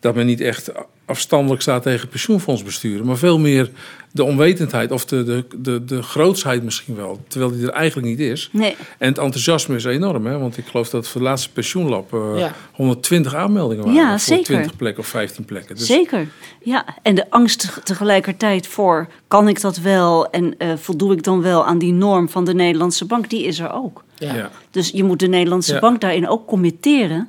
dat 0.00 0.14
men 0.14 0.26
niet 0.26 0.40
echt 0.40 0.72
afstandelijk 1.10 1.62
staat 1.62 1.82
tegen 1.82 2.08
pensioenfondsbesturen, 2.08 3.06
maar 3.06 3.16
veel 3.16 3.38
meer 3.38 3.70
de 4.12 4.24
onwetendheid 4.24 4.90
of 4.92 5.04
de, 5.04 5.24
de, 5.24 5.44
de, 5.56 5.84
de 5.84 6.02
grootsheid 6.02 6.62
misschien 6.62 6.96
wel, 6.96 7.20
terwijl 7.28 7.52
die 7.52 7.62
er 7.66 7.72
eigenlijk 7.72 8.08
niet 8.08 8.18
is. 8.20 8.48
Nee, 8.52 8.76
En 8.98 9.08
het 9.08 9.18
enthousiasme 9.18 9.74
is 9.76 9.84
enorm, 9.84 10.26
hè? 10.26 10.38
want 10.38 10.56
ik 10.58 10.66
geloof 10.66 10.88
dat 10.90 11.08
voor 11.08 11.20
het 11.20 11.30
laatste 11.30 11.50
pensioenlab 11.52 12.12
eh, 12.14 12.38
Ja. 12.38 12.54
120 12.72 13.34
aanmeldingen 13.34 13.84
waren 13.84 14.00
Ja, 14.00 14.08
voor 14.10 14.18
zeker. 14.18 14.44
20 14.44 14.76
plekken 14.76 15.02
of 15.02 15.08
15 15.08 15.44
plekken. 15.44 15.76
Dus 15.76 15.86
zeker. 15.86 16.28
Ja, 16.62 16.84
en 17.02 17.14
de 17.14 17.30
angst 17.30 17.60
teg- 17.60 17.80
tegelijkertijd 17.84 18.66
voor, 18.66 19.06
kan 19.28 19.48
ik 19.48 19.60
dat 19.60 19.76
wel 19.76 20.30
en 20.30 20.54
eh, 20.58 20.72
voldoe 20.76 21.12
ik 21.12 21.22
dan 21.22 21.42
wel 21.42 21.64
aan 21.66 21.78
die 21.78 21.92
norm 21.92 22.28
van 22.28 22.44
de 22.44 22.54
Nederlandse 22.54 23.04
bank, 23.04 23.30
die 23.30 23.44
is 23.44 23.58
er 23.58 23.72
ook. 23.72 24.04
ja. 24.18 24.34
ja. 24.34 24.50
Dus 24.70 24.90
je 24.90 25.04
moet 25.04 25.18
de 25.18 25.28
Nederlandse 25.28 25.74
Ja. 25.74 25.80
bank 25.80 26.00
daarin 26.00 26.28
ook 26.28 26.46
committeren, 26.46 27.28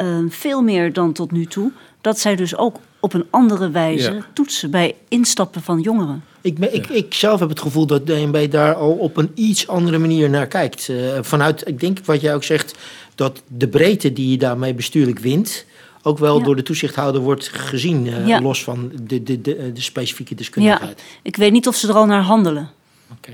eh, 0.00 0.18
veel 0.28 0.62
meer 0.62 0.92
dan 0.92 1.12
tot 1.12 1.30
nu 1.32 1.46
toe, 1.46 1.72
dat 2.00 2.18
zij 2.18 2.36
dus 2.36 2.56
ook 2.56 2.76
op 3.00 3.12
een 3.12 3.24
andere 3.30 3.70
wijze 3.70 4.12
Ja. 4.12 4.26
toetsen 4.32 4.70
bij 4.70 4.94
instappen 5.08 5.62
van 5.62 5.80
jongeren. 5.80 6.24
Ik, 6.40 6.58
ben- 6.58 6.74
ik, 6.74 6.86
ik 6.88 7.14
zelf 7.14 7.40
heb 7.40 7.48
het 7.48 7.60
gevoel 7.60 7.86
dat 7.86 8.06
DNB 8.06 8.50
daar 8.50 8.74
al 8.74 8.90
op 8.92 9.16
een 9.16 9.30
iets 9.34 9.68
andere 9.68 9.98
manier 9.98 10.30
naar 10.30 10.46
kijkt. 10.46 10.88
Eh, 10.88 10.96
vanuit, 11.20 11.68
ik 11.68 11.80
denk 11.80 11.98
wat 12.04 12.20
jij 12.20 12.34
ook 12.34 12.44
zegt, 12.44 12.74
dat 13.14 13.42
de 13.46 13.68
breedte 13.68 14.12
die 14.12 14.30
je 14.30 14.36
daarmee 14.38 14.74
bestuurlijk 14.74 15.18
wint, 15.18 15.64
ook 16.02 16.18
wel 16.18 16.38
Ja. 16.38 16.44
door 16.44 16.56
de 16.56 16.62
toezichthouder 16.62 17.20
wordt 17.20 17.48
gezien, 17.48 18.06
eh, 18.06 18.26
Ja. 18.26 18.40
los 18.40 18.64
van 18.64 18.92
de, 19.02 19.22
de, 19.22 19.40
de, 19.40 19.72
de 19.72 19.80
specifieke 19.80 20.34
deskundigheid. 20.34 21.02
Ik 21.22 21.36
weet 21.36 21.52
niet 21.52 21.68
of 21.68 21.74
ze 21.76 21.88
er 21.88 21.94
al 21.94 22.06
naar 22.06 22.22
handelen. 22.22 22.70
Oké. 23.12 23.32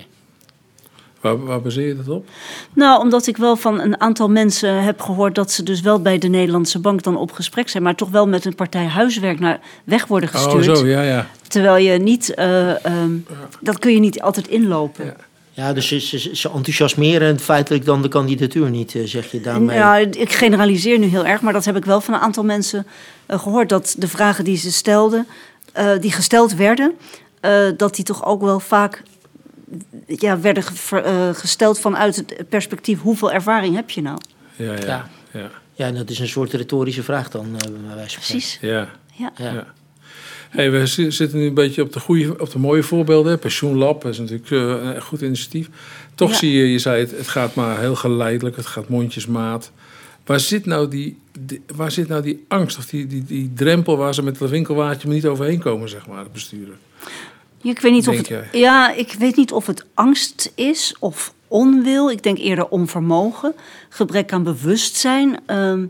Waar, 1.26 1.44
waar 1.44 1.60
baseer 1.60 1.86
je 1.86 1.96
dat 1.96 2.08
op? 2.08 2.28
Nou, 2.72 3.00
omdat 3.00 3.26
ik 3.26 3.36
wel 3.36 3.56
van 3.56 3.80
een 3.80 4.00
aantal 4.00 4.30
mensen 4.30 4.82
heb 4.82 5.00
gehoord 5.00 5.34
dat 5.34 5.52
ze 5.52 5.62
dus 5.62 5.80
wel 5.80 6.00
bij 6.02 6.18
de 6.18 6.28
Nederlandse 6.28 6.78
bank 6.78 7.02
dan 7.02 7.16
op 7.16 7.32
gesprek 7.32 7.68
zijn, 7.68 7.82
maar 7.82 7.94
toch 7.94 8.10
wel 8.10 8.28
met 8.28 8.44
een 8.44 8.54
partij 8.54 8.86
huiswerk 8.86 9.40
naar 9.40 9.60
weg 9.84 10.06
worden 10.06 10.28
gestuurd. 10.28 10.68
Oh, 10.68 10.74
zo, 10.74 10.86
ja, 10.86 11.02
ja. 11.02 11.26
Terwijl 11.48 11.76
je 11.76 11.98
niet, 11.98 12.34
eh, 12.34 12.84
ehm, 12.84 13.10
dat 13.60 13.78
kun 13.78 13.92
je 13.92 14.00
niet 14.00 14.22
altijd 14.22 14.48
inlopen. 14.48 15.04
Ja. 15.04 15.16
Ja, 15.52 15.72
dus 15.72 15.88
ze, 15.88 16.00
ze, 16.00 16.36
ze 16.36 16.50
enthousiasmeren 16.50 17.38
feitelijk 17.38 17.84
dan 17.84 18.02
de 18.02 18.08
kandidatuur 18.08 18.70
niet, 18.70 18.94
eh, 18.94 19.02
zeg 19.04 19.30
je 19.30 19.40
daarmee. 19.40 19.76
Ja, 19.76 19.96
ik 19.96 20.32
generaliseer 20.32 20.98
nu 20.98 21.06
heel 21.06 21.26
erg, 21.26 21.40
maar 21.40 21.52
dat 21.52 21.64
heb 21.64 21.76
ik 21.76 21.84
wel 21.84 22.00
van 22.00 22.14
een 22.14 22.20
aantal 22.20 22.44
mensen 22.44 22.86
eh, 23.26 23.38
gehoord. 23.38 23.68
Dat 23.68 23.94
de 23.98 24.08
vragen 24.08 24.44
die 24.44 24.56
ze 24.56 24.72
stelden, 24.72 25.26
eh, 25.72 25.90
die 26.00 26.12
gesteld 26.12 26.54
werden, 26.54 26.92
eh, 27.40 27.52
dat 27.76 27.94
die 27.94 28.04
toch 28.04 28.24
ook 28.24 28.40
wel 28.42 28.60
vaak 28.60 29.02
ja, 30.06 30.40
werden 30.40 30.64
eh, 30.90 31.28
gesteld 31.34 31.80
vanuit 31.80 32.16
het 32.16 32.48
perspectief: 32.48 33.00
hoeveel 33.00 33.32
ervaring 33.32 33.74
heb 33.74 33.90
je 33.90 34.02
nou? 34.02 34.18
Ja, 34.56 34.72
ja, 34.72 34.86
Ja. 34.86 35.08
ja. 35.32 35.50
Ja, 35.74 35.86
en 35.86 35.94
dat 35.94 36.10
is 36.10 36.18
een 36.18 36.28
soort 36.28 36.52
retorische 36.52 37.02
vraag 37.02 37.30
dan, 37.30 37.46
eh, 37.58 37.94
bij. 37.94 38.04
Precies. 38.04 38.58
ja. 38.60 38.90
Ja. 39.12 39.32
Ja. 39.38 39.52
Ja. 39.52 39.66
Hey, 40.50 40.70
we 40.70 40.86
zi- 40.86 41.10
zitten 41.10 41.38
nu 41.38 41.46
een 41.46 41.54
beetje 41.54 41.82
op 41.82 41.92
de, 41.92 42.00
goede, 42.00 42.40
op 42.40 42.50
de 42.50 42.58
mooie 42.58 42.82
voorbeelden. 42.82 43.38
Pensioenlab 43.38 44.04
is 44.06 44.18
natuurlijk 44.18 44.50
eh, 44.50 44.94
een 44.94 45.02
goed 45.02 45.20
initiatief. 45.20 45.68
Toch 46.14 46.30
Ja. 46.30 46.36
zie 46.36 46.52
je, 46.52 46.72
je 46.72 46.78
zei 46.78 47.00
het, 47.00 47.10
het 47.10 47.28
gaat 47.28 47.54
maar 47.54 47.78
heel 47.80 47.94
geleidelijk, 47.94 48.56
het 48.56 48.66
gaat 48.66 48.88
mondjesmaat. 48.88 49.70
Waar 50.24 50.40
zit 50.40 50.66
nou 50.66 50.88
die, 50.88 51.18
die- 51.40 51.62
waar 51.74 51.90
zit 51.90 52.08
nou 52.08 52.22
die 52.22 52.44
angst 52.48 52.78
of 52.78 52.86
die, 52.86 53.06
die, 53.06 53.24
die 53.24 53.52
drempel 53.54 53.96
waar 53.96 54.14
ze 54.14 54.22
met 54.22 54.38
dat 54.38 54.50
winkelwaardje 54.50 55.06
maar 55.06 55.16
niet 55.16 55.26
overheen 55.26 55.58
komen, 55.60 55.88
zeg 55.88 56.06
maar, 56.06 56.18
het 56.18 56.32
besturen? 56.32 56.76
Ik 57.62 57.80
weet 57.80 57.92
niet 57.92 58.08
of 58.08 58.16
het, 58.16 58.30
ja, 58.52 58.92
ik 58.92 59.12
weet 59.12 59.36
niet 59.36 59.52
of 59.52 59.66
het 59.66 59.84
angst 59.94 60.52
is 60.54 60.94
of 60.98 61.34
onwil. 61.48 62.10
Ik 62.10 62.22
denk 62.22 62.38
eerder 62.38 62.68
onvermogen, 62.68 63.54
gebrek 63.88 64.32
aan 64.32 64.42
bewustzijn. 64.42 65.38
Ehm, 65.46 65.84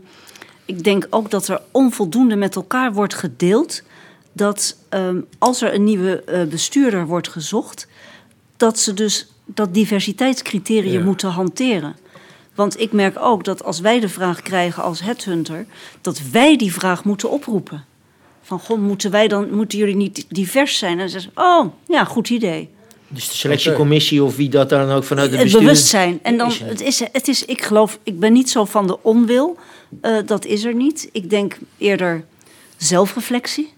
ik 0.65 0.83
denk 0.83 1.07
ook 1.09 1.31
dat 1.31 1.47
er 1.47 1.61
onvoldoende 1.71 2.35
met 2.35 2.55
elkaar 2.55 2.93
wordt 2.93 3.13
gedeeld. 3.13 3.81
Dat 4.33 4.77
ehm, 4.89 5.21
als 5.37 5.61
er 5.61 5.73
een 5.73 5.83
nieuwe 5.83 6.21
eh, 6.23 6.43
bestuurder 6.43 7.05
wordt 7.05 7.27
gezocht, 7.27 7.87
dat 8.57 8.79
ze 8.79 8.93
dus 8.93 9.27
dat 9.45 9.73
diversiteitscriterium 9.73 10.99
Ja. 10.99 11.03
moeten 11.05 11.29
hanteren. 11.29 11.95
Want 12.55 12.79
ik 12.79 12.91
merk 12.91 13.19
ook 13.19 13.43
dat 13.43 13.63
als 13.63 13.79
wij 13.79 13.99
de 13.99 14.09
vraag 14.09 14.41
krijgen 14.41 14.83
als 14.83 15.01
headhunter, 15.01 15.65
dat 16.01 16.21
wij 16.31 16.57
die 16.57 16.73
vraag 16.73 17.03
moeten 17.03 17.29
oproepen. 17.29 17.85
Van 18.47 18.59
goh, 18.59 18.79
moeten 18.79 19.11
wij 19.11 19.27
dan, 19.27 19.53
moeten 19.53 19.77
jullie 19.77 19.95
niet 19.95 20.25
divers 20.29 20.77
zijn? 20.77 20.91
En 20.91 20.97
dan 20.97 21.09
zeggen 21.09 21.31
ze, 21.35 21.41
oh, 21.41 21.65
ja, 21.87 22.03
goed 22.03 22.29
idee. 22.29 22.69
Dus 23.07 23.29
de 23.29 23.35
selectiecommissie 23.35 24.23
of 24.23 24.35
wie 24.35 24.49
dat 24.49 24.69
dan 24.69 24.89
ook 24.91 25.03
vanuit 25.03 25.25
het 25.31 25.35
Het 25.39 25.43
bestuur... 25.43 25.61
bewustzijn. 25.65 26.19
En 26.23 26.37
dan, 26.37 26.47
Is 26.47 26.59
er. 26.61 26.67
het 26.67 26.81
is, 26.81 26.99
het 27.11 27.27
is, 27.27 27.45
ik 27.45 27.61
geloof, 27.61 27.99
ik 28.03 28.19
ben 28.19 28.33
niet 28.33 28.49
zo 28.49 28.65
van 28.65 28.87
de 28.87 29.03
onwil. 29.03 29.57
Eh, 30.01 30.17
dat 30.25 30.45
is 30.45 30.63
er 30.63 30.73
niet. 30.75 31.09
Ik 31.11 31.29
denk 31.29 31.57
eerder 31.77 32.25
zelfreflectie. 32.77 33.73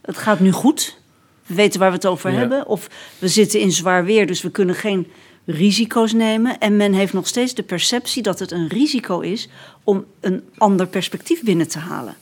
Het 0.00 0.16
gaat 0.18 0.40
nu 0.40 0.52
goed. 0.52 0.96
We 1.46 1.54
weten 1.54 1.80
waar 1.80 1.88
we 1.90 1.96
het 1.96 2.06
over 2.06 2.30
Ja. 2.32 2.38
hebben. 2.38 2.66
Of 2.66 2.88
we 3.18 3.28
zitten 3.28 3.60
in 3.60 3.72
zwaar 3.72 4.04
weer, 4.04 4.26
dus 4.26 4.42
we 4.42 4.50
kunnen 4.50 4.74
geen 4.74 5.06
risico's 5.44 6.12
nemen. 6.12 6.58
En 6.58 6.76
men 6.76 6.92
heeft 6.92 7.12
nog 7.12 7.26
steeds 7.26 7.54
de 7.54 7.62
perceptie 7.62 8.22
dat 8.22 8.38
het 8.38 8.50
een 8.50 8.68
risico 8.68 9.20
is 9.20 9.48
om 9.84 10.04
een 10.20 10.42
ander 10.58 10.86
perspectief 10.86 11.42
binnen 11.42 11.68
te 11.68 11.78
halen. 11.78 12.16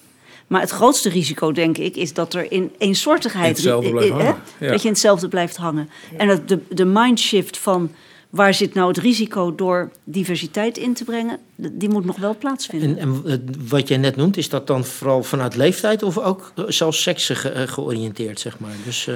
Maar 0.46 0.60
het 0.60 0.70
grootste 0.70 1.08
risico, 1.08 1.52
denk 1.52 1.78
ik, 1.78 1.96
is 1.96 2.12
dat 2.14 2.34
er 2.34 2.52
in 2.52 2.70
eensoortigheid... 2.78 3.44
In 3.48 3.52
hetzelfde 3.54 3.90
blijft 3.90 4.10
hangen, 4.12 4.36
ja. 4.58 4.70
Dat 4.70 4.80
je 4.80 4.86
in 4.86 4.92
hetzelfde 4.92 5.28
blijft 5.28 5.56
hangen. 5.56 5.90
En 6.16 6.28
dat 6.28 6.48
de, 6.48 6.58
de 6.68 6.84
mindshift 6.84 7.58
van 7.58 7.90
waar 8.30 8.54
zit 8.54 8.74
nou 8.74 8.88
het 8.88 8.96
risico 8.98 9.54
door 9.54 9.90
diversiteit 10.04 10.78
in 10.78 10.94
te 10.94 11.04
brengen... 11.04 11.38
die 11.56 11.88
moet 11.88 12.04
nog 12.04 12.16
wel 12.16 12.36
plaatsvinden. 12.36 12.98
En, 12.98 12.98
en 12.98 13.22
eh, 13.26 13.38
wat 13.68 13.88
jij 13.88 13.96
net 13.96 14.16
noemt, 14.16 14.36
is 14.36 14.48
dat 14.48 14.66
dan 14.66 14.84
vooral 14.84 15.22
vanuit 15.22 15.56
leeftijd 15.56 16.02
of 16.02 16.18
ook 16.18 16.52
eh, 16.56 16.64
zelfs 16.68 17.02
seksen 17.02 17.36
ge- 17.36 17.48
eh, 17.50 17.68
georiënteerd, 17.68 18.40
zeg 18.40 18.58
maar? 18.58 18.74
Dus, 18.84 19.06
eh, 19.06 19.14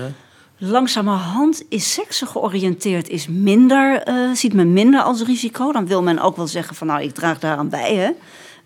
Langzamerhand 0.58 1.62
is 1.68 1.92
seksen 1.92 2.26
georiënteerd, 2.26 3.08
is 3.08 3.26
minder, 3.28 4.02
eh, 4.02 4.30
ziet 4.32 4.52
men 4.52 4.72
minder 4.72 5.02
als 5.02 5.22
risico. 5.22 5.72
Dan 5.72 5.86
wil 5.86 6.02
men 6.02 6.18
ook 6.18 6.36
wel 6.36 6.46
zeggen 6.46 6.76
van 6.76 6.86
nou, 6.86 7.02
ik 7.02 7.14
draag 7.14 7.38
daaraan 7.38 7.68
bij. 7.68 7.94
Hè. 7.94 8.10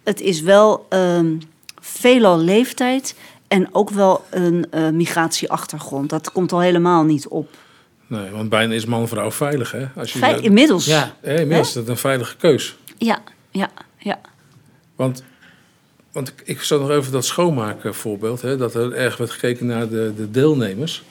Het 0.05 0.21
is 0.21 0.40
wel 0.40 0.87
ehm, 0.88 1.35
veelal 1.81 2.39
leeftijd 2.39 3.15
en 3.49 3.69
ook 3.75 3.91
wel 3.91 4.25
een 4.31 4.67
eh, 4.71 4.89
migratieachtergrond. 4.89 6.11
Dat 6.11 6.33
komt 6.33 6.53
al 6.53 6.61
helemaal 6.61 7.05
niet 7.05 7.29
op. 7.29 7.49
Nee, 8.07 8.31
want 8.31 8.49
bijna 8.49 8.75
is 8.75 8.85
man-vrouw 8.85 9.31
veilig, 9.31 9.73
hè? 9.73 9.87
Als 9.97 10.13
je 10.13 10.19
dat- 10.21 10.41
inmiddels. 10.41 10.85
ja, 10.87 11.15
Hé, 11.21 11.41
inmiddels 11.41 11.69
is 11.69 11.75
dat 11.75 11.89
een 11.89 11.97
veilige 11.97 12.37
keus. 12.37 12.77
ja, 12.99 13.19
ja, 13.51 13.71
ja. 13.99 14.21
Want, 14.97 15.23
want 16.13 16.29
ik, 16.29 16.43
ik 16.45 16.63
zat 16.63 16.81
nog 16.81 16.91
even 16.91 17.13
dat 17.13 17.25
schoonmaken 17.25 17.95
voorbeeld. 17.95 18.43
Hè, 18.43 18.57
dat 18.57 18.75
er 18.75 18.93
erg 18.93 19.17
werd 19.17 19.31
gekeken 19.31 19.67
naar 19.67 19.89
de, 19.89 20.13
de 20.17 20.31
deelnemers. 20.31 21.03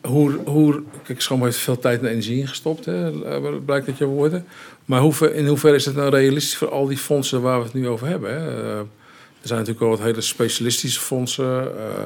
Hoe, 0.00 0.38
hoe, 0.44 0.82
kijk, 1.02 1.20
schoonmaken 1.20 1.52
heeft 1.52 1.64
veel 1.64 1.78
tijd 1.78 2.00
en 2.00 2.06
energie 2.08 2.38
ingestopt, 2.38 2.84
hè, 2.84 3.24
eh, 3.24 3.54
blijkt 3.64 3.86
uit 3.88 3.98
je 3.98 4.04
woorden. 4.04 4.46
Maar 4.84 5.00
hoe, 5.00 5.34
in 5.34 5.46
hoeverre 5.46 5.76
is 5.76 5.84
het 5.84 5.96
nou 5.96 6.10
realistisch 6.10 6.56
voor 6.56 6.70
al 6.70 6.86
die 6.86 6.98
fondsen 6.98 7.42
waar 7.42 7.58
we 7.58 7.64
het 7.64 7.74
nu 7.74 7.88
over 7.88 8.06
hebben? 8.06 8.30
Hè? 8.42 8.82
Er 9.42 9.48
zijn 9.48 9.58
natuurlijk 9.58 9.84
al 9.86 9.90
wat 9.96 10.06
hele 10.06 10.20
specialistische 10.20 11.00
fondsen. 11.00 11.78
eh. 11.78 12.02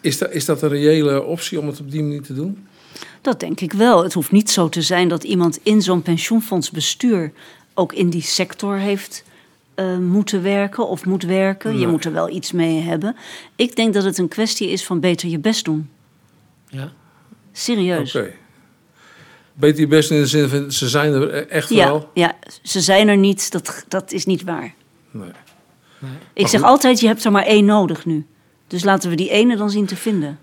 is, 0.00 0.18
dat, 0.18 0.30
is 0.32 0.44
dat 0.44 0.62
een 0.62 0.68
reële 0.68 1.22
optie 1.22 1.60
om 1.60 1.66
het 1.66 1.80
op 1.80 1.90
die 1.90 2.02
manier 2.02 2.22
te 2.22 2.34
doen? 2.34 2.66
Dat 3.20 3.40
denk 3.40 3.60
ik 3.60 3.72
wel. 3.72 4.02
Het 4.02 4.12
hoeft 4.12 4.30
niet 4.32 4.50
zo 4.50 4.68
te 4.68 4.82
zijn 4.82 5.08
dat 5.08 5.24
iemand 5.24 5.58
in 5.62 5.82
zo'n 5.82 6.02
pensioenfondsbestuur 6.02 7.32
ook 7.74 7.92
in 7.92 8.10
die 8.10 8.22
sector 8.22 8.76
heeft 8.76 9.24
eh, 9.74 9.98
moeten 9.98 10.42
werken 10.42 10.88
of 10.88 11.04
moet 11.04 11.22
werken. 11.22 11.78
Je 11.78 11.86
moet 11.86 12.04
er 12.04 12.12
wel 12.12 12.28
iets 12.30 12.52
mee 12.52 12.80
hebben. 12.80 13.16
Ik 13.56 13.76
denk 13.76 13.94
dat 13.94 14.04
het 14.04 14.18
een 14.18 14.28
kwestie 14.28 14.68
is 14.68 14.84
van 14.86 15.00
beter 15.00 15.28
je 15.28 15.38
best 15.38 15.64
doen. 15.64 15.90
ja. 16.68 16.92
Serieus. 17.52 18.14
Oké. 18.14 18.32
Beter 19.54 19.80
je 19.80 19.86
best 19.86 20.10
in 20.10 20.20
de 20.20 20.26
zin 20.26 20.48
van, 20.48 20.72
ze 20.72 20.88
zijn 20.88 21.12
er 21.12 21.48
echt 21.48 21.68
Ja, 21.68 21.86
wel. 21.86 22.10
ja, 22.14 22.36
ze 22.62 22.80
zijn 22.80 23.08
er 23.08 23.16
niet. 23.16 23.50
Dat, 23.52 23.84
dat 23.88 24.12
is 24.12 24.24
niet 24.26 24.42
waar. 24.42 24.74
Nee. 25.10 25.30
Ik 26.32 26.46
zeg 26.46 26.62
altijd, 26.62 27.00
je 27.00 27.06
hebt 27.06 27.24
er 27.24 27.32
maar 27.32 27.46
één 27.46 27.64
nodig 27.64 28.06
nu. 28.06 28.26
Dus 28.66 28.84
laten 28.84 29.10
we 29.10 29.16
die 29.16 29.30
ene 29.30 29.56
dan 29.56 29.70
zien 29.70 29.86
te 29.86 29.96
vinden. 29.96 30.38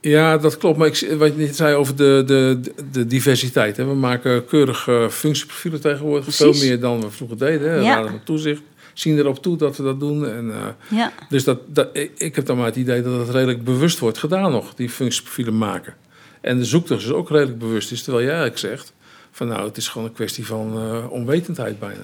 Ja, 0.00 0.38
dat 0.38 0.56
klopt. 0.56 0.78
Maar 0.78 0.86
ik, 0.86 1.14
wat 1.18 1.32
je 1.36 1.38
net 1.38 1.56
zei 1.56 1.74
over 1.74 1.96
de, 1.96 2.22
de, 2.26 2.60
de 2.92 3.06
diversiteit. 3.06 3.76
Hè. 3.76 3.84
We 3.84 3.94
maken 3.94 4.44
keurig 4.44 4.88
eh, 4.88 5.08
functieprofielen 5.08 5.80
tegenwoordig. 5.80 6.22
Precies. 6.22 6.58
Veel 6.58 6.68
meer 6.68 6.80
dan 6.80 7.00
we 7.00 7.10
vroeger 7.10 7.38
deden. 7.38 7.70
Hè. 7.70 7.76
Ja. 7.76 8.02
Raden 8.02 8.24
toezicht 8.24 8.62
zien 8.94 9.18
erop 9.18 9.42
toe 9.42 9.56
dat 9.56 9.76
we 9.76 9.82
dat 9.82 10.00
doen. 10.00 10.28
En, 10.28 10.50
eh, 10.50 10.98
Ja, 10.98 11.12
dus 11.28 11.44
dat, 11.44 11.58
dat, 11.66 11.88
ik, 12.16 12.34
heb 12.34 12.46
dan 12.46 12.56
maar 12.56 12.66
het 12.66 12.76
idee 12.76 13.02
dat 13.02 13.18
het 13.18 13.28
redelijk 13.28 13.64
bewust 13.64 13.98
wordt 13.98 14.18
gedaan 14.18 14.50
nog. 14.50 14.74
Die 14.74 14.90
functieprofielen 14.90 15.58
maken. 15.58 15.94
En 16.40 16.58
de 16.58 16.64
zoektocht 16.64 17.02
is 17.02 17.12
ook 17.12 17.30
redelijk 17.30 17.58
bewust. 17.58 17.92
is 17.92 18.02
terwijl 18.02 18.24
jij 18.24 18.34
eigenlijk 18.34 18.60
zegt... 18.60 18.92
van 19.34 19.48
nou, 19.48 19.64
het 19.64 19.76
is 19.76 19.88
gewoon 19.88 20.06
een 20.06 20.12
kwestie 20.12 20.46
van 20.46 20.72
eh, 20.74 21.10
onwetendheid 21.10 21.78
bijna. 21.78 22.02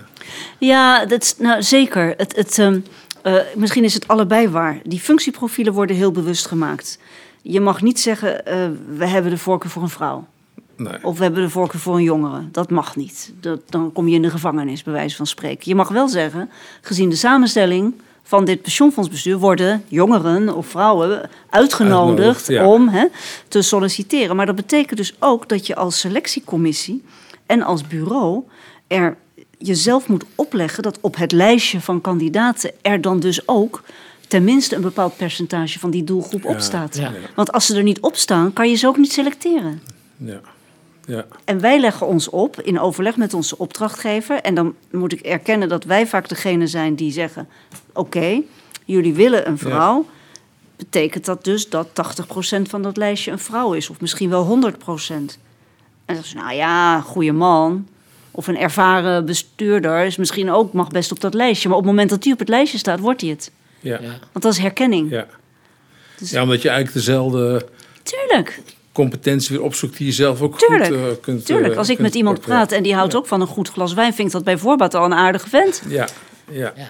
ja 0.59 1.07
dat 1.07 1.23
is, 1.23 1.37
nou, 1.39 1.63
zeker. 1.63 2.15
Het, 2.17 2.37
het, 2.37 2.59
ehm, 2.59 2.81
eh, 3.23 3.35
misschien 3.55 3.85
is 3.85 3.95
het 3.95 4.09
allebei 4.09 4.49
waar. 4.49 4.81
Die 4.85 5.01
functieprofielen 5.01 5.73
worden 5.73 5.97
heel 5.97 6.13
bewust 6.13 6.47
gemaakt. 6.47 6.99
Je 7.43 7.61
mag 7.61 7.83
niet 7.83 8.01
zeggen, 8.01 8.47
eh, 8.47 8.69
we 8.97 9.07
hebben 9.07 9.31
de 9.31 9.39
voorkeur 9.39 9.71
voor 9.71 9.83
een 9.83 9.89
vrouw. 9.89 10.27
Nee. 10.77 10.99
Of 11.03 11.17
we 11.17 11.23
hebben 11.23 11.43
de 11.43 11.51
voorkeur 11.51 11.81
voor 11.81 11.97
een 11.97 12.03
jongere. 12.03 12.49
Dat 12.53 12.71
mag 12.71 12.97
niet. 12.97 13.33
Dat, 13.41 13.61
dan 13.69 13.93
kom 13.93 14.09
je 14.09 14.15
in 14.15 14.23
de 14.23 14.31
gevangenis, 14.31 14.83
bij 14.83 14.93
wijze 14.93 15.17
van 15.17 15.27
spreken. 15.27 15.63
Je 15.65 15.75
mag 15.75 15.89
wel 15.89 16.09
zeggen, 16.09 16.51
gezien 16.81 17.09
de 17.09 17.17
samenstelling 17.17 17.95
van 18.23 18.45
dit 18.45 18.63
pensioenfondsbestuur... 18.63 19.39
worden 19.39 19.85
jongeren 19.89 20.55
of 20.55 20.67
vrouwen 20.67 21.09
uitgenodigd 21.09 21.51
Uitgenodigd, 21.51 22.47
ja. 22.47 22.67
om 22.67 22.89
hè, 22.89 23.07
te 23.49 23.63
solliciteren. 23.63 24.37
Maar 24.37 24.47
dat 24.47 24.55
betekent 24.55 24.97
dus 24.97 25.15
ook 25.19 25.49
dat 25.49 25.67
je 25.67 25.77
als 25.77 26.01
selectiecommissie 26.01 27.03
en 27.51 27.63
als 27.63 27.87
bureau... 27.87 28.43
er 28.87 29.17
jezelf 29.59 30.09
moet 30.09 30.25
opleggen 30.35 30.83
dat 30.83 30.99
op 31.01 31.17
het 31.17 31.33
lijstje 31.33 31.81
van 31.81 32.01
kandidaten... 32.01 32.71
er 32.83 33.01
dan 33.01 33.21
dus 33.21 33.49
ook 33.49 33.83
tenminste 34.29 34.75
een 34.77 34.83
bepaald 34.83 35.17
percentage 35.17 35.79
van 35.79 35.91
die 35.91 36.05
doelgroep 36.05 36.43
Ja, 36.43 36.51
op 36.51 36.61
staat. 36.61 36.97
ja. 36.97 37.13
Want 37.35 37.53
als 37.53 37.67
ze 37.67 37.77
er 37.77 37.83
niet 37.83 38.01
op 38.01 38.17
staan, 38.17 38.53
kan 38.53 38.69
je 38.71 38.75
ze 38.77 38.87
ook 38.87 38.97
niet 38.97 39.13
selecteren. 39.13 39.83
Ja. 40.17 40.41
Ja. 41.07 41.27
En 41.45 41.61
wij 41.61 41.81
leggen 41.81 42.07
ons 42.07 42.29
op 42.29 42.61
in 42.61 42.81
overleg 42.81 43.17
met 43.17 43.35
onze 43.35 43.59
opdrachtgever. 43.59 44.37
En 44.41 44.55
dan 44.55 44.75
moet 44.91 45.13
ik 45.13 45.21
erkennen 45.21 45.69
dat 45.69 45.85
wij 45.85 46.07
vaak 46.07 46.29
degene 46.29 46.67
zijn 46.67 46.95
die 46.95 47.13
zeggen: 47.13 47.49
Oké, 47.93 48.41
jullie 48.85 49.15
willen 49.15 49.49
een 49.49 49.59
vrouw. 49.59 50.07
Betekent 50.77 51.25
dat 51.25 51.45
dus 51.45 51.69
dat 51.69 51.89
80% 51.89 52.63
van 52.63 52.83
dat 52.83 52.97
lijstje 52.97 53.31
een 53.31 53.39
vrouw 53.39 53.73
is, 53.73 53.91
of 53.91 54.01
misschien 54.01 54.31
wel 54.31 54.73
100%? 54.73 55.39
En 56.11 56.15
dan 56.17 56.25
zeggen 56.25 56.41
ze: 56.41 56.47
Nou 56.47 56.57
ja, 56.59 57.01
goede 57.01 57.33
man. 57.33 57.89
Of 58.31 58.47
een 58.47 58.59
ervaren 58.59 59.25
bestuurder 59.27 60.05
is 60.05 60.17
misschien 60.17 60.51
ook, 60.51 60.73
mag 60.73 60.89
best 60.89 61.11
op 61.13 61.21
dat 61.21 61.35
lijstje. 61.35 61.69
Maar 61.69 61.77
op 61.77 61.83
het 61.83 61.93
moment 61.93 62.11
dat 62.11 62.23
die 62.23 62.33
op 62.33 62.39
het 62.39 62.49
lijstje 62.49 62.79
staat, 62.79 63.01
wordt 63.01 63.21
hij 63.21 63.31
het. 63.31 63.51
Ja. 63.81 64.01
Want 64.33 64.45
dat 64.45 64.53
is 64.53 64.59
herkenning. 64.59 65.11
Ja. 65.11 65.27
Dus- 66.19 66.31
ja, 66.31 66.43
omdat 66.43 66.63
je 66.63 66.69
eigenlijk 66.69 66.99
dezelfde 67.07 67.67
Tuurlijk, 68.03 68.61
competentie 68.93 69.57
weer 69.57 69.65
opzoekt 69.65 69.97
die 69.97 70.07
je 70.07 70.13
zelf 70.13 70.41
ook 70.43 70.59
Tuurlijk, 70.59 70.85
goed 70.85 70.97
eh, 70.97 71.23
kunt 71.23 71.47
tuurlijk. 71.47 71.73
eh, 71.73 71.79
Als 71.79 71.89
ik 71.89 71.99
met 71.99 72.15
iemand 72.15 72.41
praat 72.41 72.73
en 72.73 72.83
die 72.83 72.95
houdt 72.95 73.15
ook 73.15 73.27
van 73.27 73.41
een 73.41 73.47
goed 73.47 73.69
glas 73.69 73.93
wijn, 73.95 74.15
vind 74.15 74.27
ik 74.29 74.35
dat 74.35 74.45
bij 74.45 74.59
voorbaat 74.59 74.95
al 74.95 75.05
een 75.05 75.15
aardige 75.15 75.49
vent. 75.49 75.83
Ja, 75.89 76.09
ja, 76.51 76.73
Ja. 76.77 76.89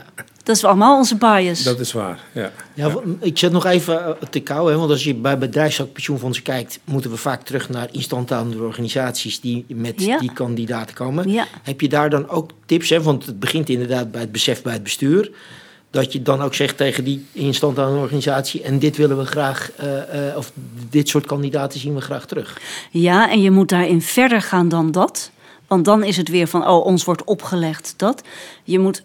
Dat 0.50 0.58
is 0.58 0.64
allemaal 0.64 0.96
onze 0.96 1.16
bias. 1.16 1.62
dat 1.62 1.80
is 1.80 1.92
waar. 1.92 2.18
Ja. 2.32 2.52
Ja, 2.74 2.94
ik 3.20 3.38
zet 3.38 3.52
nog 3.52 3.66
even 3.66 4.04
eh, 4.06 4.12
te 4.30 4.40
kou, 4.40 4.70
hè, 4.70 4.76
want 4.76 4.90
als 4.90 5.04
je 5.04 5.14
bij 5.14 5.38
bedrijfspensioenfondsen 5.38 6.44
kijkt, 6.44 6.78
moeten 6.84 7.10
we 7.10 7.16
vaak 7.16 7.42
terug 7.42 7.68
naar 7.68 7.88
instandhoudende 7.92 8.62
organisaties 8.62 9.40
die 9.40 9.64
met 9.68 10.02
Ja. 10.02 10.18
die 10.18 10.32
kandidaten 10.32 10.94
komen. 10.94 11.30
Ja. 11.30 11.46
Heb 11.62 11.80
je 11.80 11.88
daar 11.88 12.10
dan 12.10 12.28
ook 12.28 12.50
tips, 12.66 12.88
hè? 12.88 13.02
want 13.02 13.26
het 13.26 13.40
begint 13.40 13.68
inderdaad 13.68 14.10
bij 14.10 14.20
het 14.20 14.32
besef 14.32 14.62
bij 14.62 14.72
het 14.72 14.82
bestuur, 14.82 15.30
dat 15.90 16.12
je 16.12 16.22
dan 16.22 16.42
ook 16.42 16.54
zegt 16.54 16.76
tegen 16.76 17.04
die 17.04 17.26
instandhoudende 17.32 18.02
organisatie, 18.02 18.62
en 18.62 18.78
dit 18.78 18.96
willen 18.96 19.18
we 19.18 19.24
graag, 19.24 19.70
eh, 19.76 20.28
eh, 20.28 20.36
of 20.36 20.52
dit 20.90 21.08
soort 21.08 21.26
kandidaten 21.26 21.80
zien 21.80 21.94
we 21.94 22.00
graag 22.00 22.26
terug. 22.26 22.60
Ja, 22.90 23.30
en 23.30 23.40
je 23.42 23.50
moet 23.50 23.68
daarin 23.68 24.02
verder 24.02 24.42
gaan 24.42 24.68
dan 24.68 24.90
dat. 24.92 25.30
Want 25.66 25.84
dan 25.84 26.04
is 26.04 26.16
het 26.16 26.28
weer 26.28 26.46
van, 26.46 26.66
oh, 26.68 26.84
ons 26.84 27.04
wordt 27.04 27.24
opgelegd 27.24 27.94
dat. 27.96 28.22
Je 28.64 28.78
moet 28.78 29.02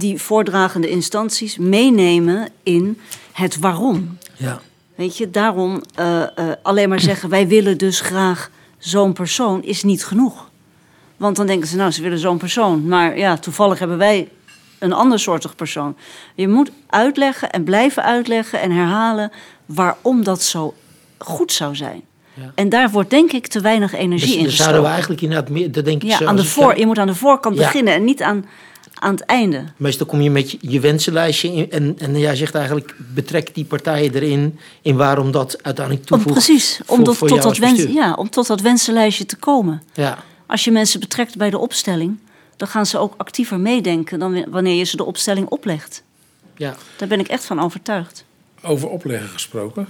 die 0.00 0.18
voordragende 0.20 0.88
instanties 0.88 1.56
meenemen 1.58 2.48
in 2.62 3.00
het 3.32 3.58
waarom. 3.58 4.18
Ja. 4.36 4.60
Weet 4.94 5.16
je, 5.16 5.30
daarom 5.30 5.82
eh, 5.94 6.22
eh, 6.22 6.28
alleen 6.62 6.88
maar 6.88 7.00
zeggen, 7.00 7.28
wij 7.28 7.48
willen 7.48 7.78
dus 7.78 8.00
graag 8.00 8.50
zo'n 8.78 9.12
persoon, 9.12 9.62
is 9.64 9.82
niet 9.82 10.04
genoeg. 10.04 10.48
Want 11.16 11.36
dan 11.36 11.46
denken 11.46 11.68
ze, 11.68 11.76
nou, 11.76 11.90
ze 11.90 12.02
willen 12.02 12.18
zo'n 12.18 12.38
persoon. 12.38 12.86
Maar 12.88 13.18
ja, 13.18 13.36
toevallig 13.36 13.78
hebben 13.78 13.98
wij 13.98 14.28
een 14.78 14.92
ander 14.92 15.18
soortig 15.18 15.54
persoon. 15.54 15.96
Je 16.34 16.48
moet 16.48 16.70
uitleggen 16.86 17.50
en 17.50 17.64
blijven 17.64 18.02
uitleggen 18.02 18.60
en 18.60 18.70
herhalen 18.70 19.30
waarom 19.66 20.24
dat 20.24 20.42
zo 20.42 20.74
goed 21.18 21.52
zou 21.52 21.76
zijn. 21.76 22.02
Ja. 22.34 22.52
En 22.54 22.68
daar 22.68 22.90
wordt 22.90 23.10
denk 23.10 23.32
ik 23.32 23.46
te 23.46 23.60
weinig 23.60 23.94
energie 23.94 24.28
Dus, 24.28 24.36
in 24.36 24.44
dus 24.44 24.56
zouden 24.56 24.82
we 24.82 24.88
eigenlijk 24.88 25.20
inderdaad 25.20 25.48
meer, 25.48 25.72
dat 25.72 25.84
denk 25.84 26.02
ik 26.02 26.08
Ja, 26.08 26.16
zo. 26.16 26.24
aan 26.24 26.36
de 26.36 26.44
voor, 26.44 26.78
je 26.78 26.86
moet 26.86 26.98
aan 26.98 27.06
de 27.06 27.14
voorkant 27.14 27.56
Ja. 27.56 27.62
beginnen 27.62 27.94
en 27.94 28.04
niet 28.04 28.22
aan, 28.22 28.44
aan 28.94 29.14
het 29.14 29.24
einde. 29.24 29.64
Meestal 29.76 30.06
kom 30.06 30.20
je 30.20 30.30
met 30.30 30.50
je, 30.50 30.58
je 30.60 30.80
wensenlijstje 30.80 31.48
in, 31.52 31.70
en, 31.70 31.94
en 31.98 32.18
jij 32.18 32.36
zegt 32.36 32.54
eigenlijk 32.54 32.94
betrek 33.14 33.54
die 33.54 33.64
partijen 33.64 34.14
erin 34.14 34.58
in 34.82 34.96
waarom 34.96 35.30
dat 35.32 35.62
uiteindelijk 35.62 36.10
Om, 36.10 36.16
toevoegt. 36.22 36.46
precies, 36.46 36.80
om, 36.86 37.04
dat, 37.04 37.16
voor 37.16 37.28
tot 37.28 37.36
jou 37.42 37.54
dat 37.54 37.62
als 37.62 37.76
wens, 37.76 37.92
ja, 37.94 38.12
om 38.14 38.30
tot 38.30 38.46
dat 38.46 38.60
wensenlijstje 38.60 39.26
te 39.26 39.36
komen. 39.36 39.82
Ja, 39.94 40.18
Als 40.46 40.64
je 40.64 40.70
mensen 40.70 41.00
betrekt 41.00 41.36
bij 41.36 41.50
de 41.50 41.58
opstelling, 41.58 42.18
dan 42.56 42.68
gaan 42.68 42.86
ze 42.86 42.98
ook 42.98 43.14
actiever 43.16 43.60
meedenken 43.60 44.18
dan 44.18 44.44
wanneer 44.50 44.74
je 44.74 44.84
ze 44.84 44.96
de 44.96 45.04
opstelling 45.04 45.48
oplegt. 45.48 46.02
ja. 46.56 46.74
Daar 46.96 47.08
ben 47.08 47.20
ik 47.20 47.28
echt 47.28 47.44
van 47.44 47.60
overtuigd. 47.60 48.24
Over 48.62 48.88
opleggen 48.88 49.28
gesproken. 49.28 49.86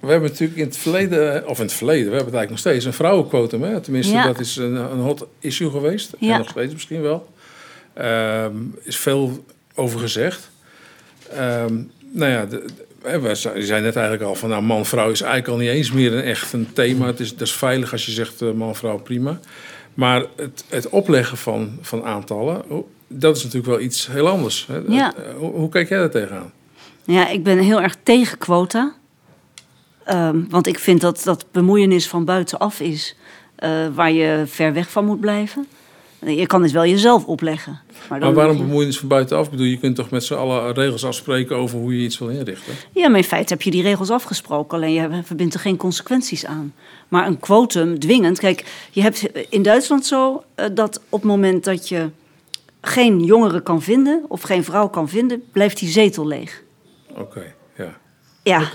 We 0.00 0.10
hebben 0.10 0.30
natuurlijk 0.30 0.58
in 0.58 0.64
het 0.66 0.76
verleden, 0.76 1.48
of 1.48 1.58
in 1.58 1.64
het 1.64 1.72
verleden, 1.74 2.10
we 2.10 2.14
hebben 2.16 2.32
het 2.32 2.34
eigenlijk 2.34 2.50
nog 2.50 2.58
steeds 2.58 2.84
een 2.84 2.92
vrouwenquotum. 2.92 3.62
Hè? 3.62 3.80
Tenminste, 3.80 4.12
Ja. 4.14 4.26
dat 4.26 4.40
is 4.40 4.56
een, 4.56 4.74
een 4.74 5.00
hot 5.00 5.26
issue 5.40 5.70
geweest. 5.70 6.12
Ja. 6.18 6.32
En 6.32 6.38
nog 6.38 6.48
steeds 6.48 6.72
misschien 6.72 7.00
wel. 7.02 7.32
Ehm 7.94 8.56
is 8.82 8.96
veel 8.96 9.44
over 9.74 10.00
gezegd. 10.00 10.50
Ehm, 11.32 11.74
nou 12.10 12.30
ja, 12.30 12.46
de, 12.46 12.64
de- 13.02 13.20
we 13.20 13.34
zei 13.64 13.82
net 13.82 13.96
eigenlijk 13.96 14.22
al 14.28 14.34
van 14.34 14.48
nou, 14.48 14.62
man-vrouw 14.62 15.10
is 15.10 15.20
eigenlijk 15.20 15.52
al 15.52 15.58
niet 15.58 15.68
eens 15.76 15.92
meer 15.92 16.12
een 16.12 16.22
echt 16.22 16.52
een 16.52 16.72
thema. 16.72 17.06
Het 17.06 17.20
is, 17.20 17.30
het 17.30 17.40
is 17.40 17.52
veilig 17.52 17.92
als 17.92 18.06
je 18.06 18.12
zegt 18.12 18.42
eh, 18.42 18.50
man-vrouw 18.52 18.98
prima. 18.98 19.40
Maar 19.94 20.24
het, 20.36 20.64
het 20.68 20.88
opleggen 20.88 21.36
van, 21.36 21.78
van 21.80 22.04
aantallen, 22.04 22.62
dat 23.08 23.36
is 23.36 23.42
natuurlijk 23.42 23.70
wel 23.72 23.80
iets 23.80 24.06
heel 24.06 24.28
anders. 24.28 24.66
Hè? 24.66 24.78
Ja. 24.88 25.14
Eh, 25.16 25.22
Hoe, 25.36 25.52
hoe 25.52 25.68
kijk 25.68 25.88
jij 25.88 25.98
daar 25.98 26.10
tegenaan? 26.10 26.52
Ja, 27.04 27.28
ik 27.28 27.42
ben 27.42 27.58
heel 27.58 27.80
erg 27.82 27.96
tegen 28.02 28.38
quota. 28.38 28.94
Ehm, 30.04 30.38
want 30.48 30.66
ik 30.66 30.78
vind 30.78 31.00
dat 31.00 31.20
dat 31.24 31.46
bemoeienis 31.52 32.08
van 32.08 32.24
buitenaf 32.24 32.80
is 32.80 33.16
eh, 33.56 33.70
waar 33.94 34.12
je 34.12 34.42
ver 34.46 34.72
weg 34.72 34.90
van 34.90 35.04
moet 35.04 35.20
blijven. 35.20 35.66
Je 36.26 36.46
kan 36.46 36.62
het 36.62 36.70
wel 36.72 36.86
jezelf 36.86 37.24
opleggen. 37.24 37.78
Maar, 38.08 38.18
Maar 38.20 38.32
waarom 38.32 38.52
moet 38.52 38.60
je- 38.62 38.66
bemoeienis 38.68 38.98
van 38.98 39.08
buitenaf? 39.08 39.44
Ik 39.44 39.50
bedoel, 39.50 39.66
je 39.66 39.78
kunt 39.78 39.96
toch 39.96 40.10
met 40.10 40.24
z'n 40.24 40.34
allen 40.34 40.72
regels 40.74 41.04
afspreken 41.04 41.56
over 41.56 41.78
hoe 41.78 41.96
je 41.98 42.04
iets 42.04 42.18
wil 42.18 42.28
inrichten? 42.28 42.74
Ja, 42.92 43.08
maar 43.08 43.18
in 43.18 43.24
feite 43.24 43.52
heb 43.52 43.62
je 43.62 43.70
die 43.70 43.82
regels 43.82 44.10
afgesproken, 44.10 44.76
alleen 44.78 44.92
je 44.92 45.08
verbindt 45.24 45.54
er 45.54 45.60
geen 45.60 45.76
consequenties 45.76 46.46
aan. 46.46 46.74
Maar 47.08 47.26
een 47.26 47.40
quotum, 47.40 47.98
dwingend. 47.98 48.38
Kijk, 48.38 48.64
je 48.90 49.02
hebt 49.02 49.28
in 49.48 49.62
Duitsland 49.62 50.06
zo 50.06 50.42
eh, 50.54 50.66
dat 50.72 51.00
op 51.08 51.20
het 51.20 51.30
moment 51.30 51.64
dat 51.64 51.88
je 51.88 52.08
geen 52.80 53.24
jongere 53.24 53.60
kan 53.62 53.82
vinden 53.82 54.24
of 54.28 54.42
geen 54.42 54.64
vrouw 54.64 54.88
kan 54.88 55.08
vinden, 55.08 55.42
blijft 55.52 55.78
die 55.78 55.88
zetel 55.88 56.26
leeg. 56.26 56.62
Oké, 57.16 57.54
ja. 57.76 57.96
Ja. 58.42 58.70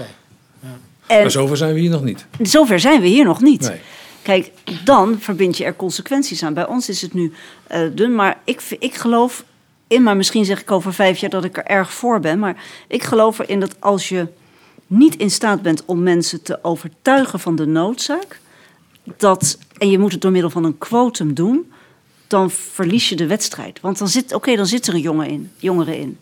En 1.08 1.22
Maar 1.22 1.32
zover 1.32 1.58
zijn 1.58 1.74
we 1.74 1.80
hier 1.80 1.90
nog 1.90 2.04
niet. 2.04 2.26
zover 2.42 2.80
zijn 2.80 3.02
we 3.02 3.08
hier 3.08 3.26
nog 3.26 3.42
niet. 3.42 3.68
Nee. 3.70 3.80
Kijk, 4.22 4.52
dan 4.84 5.20
verbind 5.20 5.58
je 5.58 5.64
er 5.64 5.76
consequenties 5.76 6.44
aan. 6.44 6.54
Bij 6.54 6.68
ons 6.68 6.90
is 6.90 7.02
het 7.02 7.14
nu 7.14 7.34
eh, 7.68 7.82
dun, 7.94 8.16
maar 8.16 8.40
ik, 8.44 8.62
ik 8.80 8.96
geloof 8.96 9.44
in, 9.88 10.04
maar 10.04 10.18
misschien 10.18 10.46
zeg 10.46 10.62
ik 10.62 10.72
over 10.72 10.94
vijf 10.94 11.18
jaar 11.18 11.30
dat 11.30 11.44
ik 11.44 11.58
er 11.58 11.66
erg 11.66 11.94
voor 11.94 12.20
ben, 12.20 12.40
maar 12.40 12.64
ik 12.88 13.04
geloof 13.04 13.40
erin 13.40 13.60
dat 13.60 13.76
als 13.80 14.10
je 14.10 14.28
niet 14.88 15.16
in 15.16 15.32
staat 15.32 15.62
bent 15.62 15.86
om 15.86 16.04
mensen 16.04 16.42
te 16.42 16.60
overtuigen 16.62 17.40
van 17.40 17.56
de 17.56 17.66
noodzaak, 17.66 18.40
dat, 19.18 19.58
en 19.78 19.90
je 19.90 20.00
moet 20.00 20.12
het 20.12 20.22
door 20.22 20.32
middel 20.32 20.50
van 20.50 20.64
een 20.64 20.78
quotum 20.78 21.34
doen, 21.34 21.72
dan 22.28 22.52
verlies 22.52 23.10
je 23.10 23.16
de 23.16 23.28
wedstrijd. 23.28 23.80
Want 23.82 23.98
dan 23.98 24.08
zit, 24.08 24.34
oké, 24.34 24.56
dan 24.56 24.66
zit 24.66 24.88
er 24.88 24.94
een 24.94 25.02
jongen 25.02 25.28
in, 25.28 25.52
jongere 25.58 26.00
in. 26.00 26.18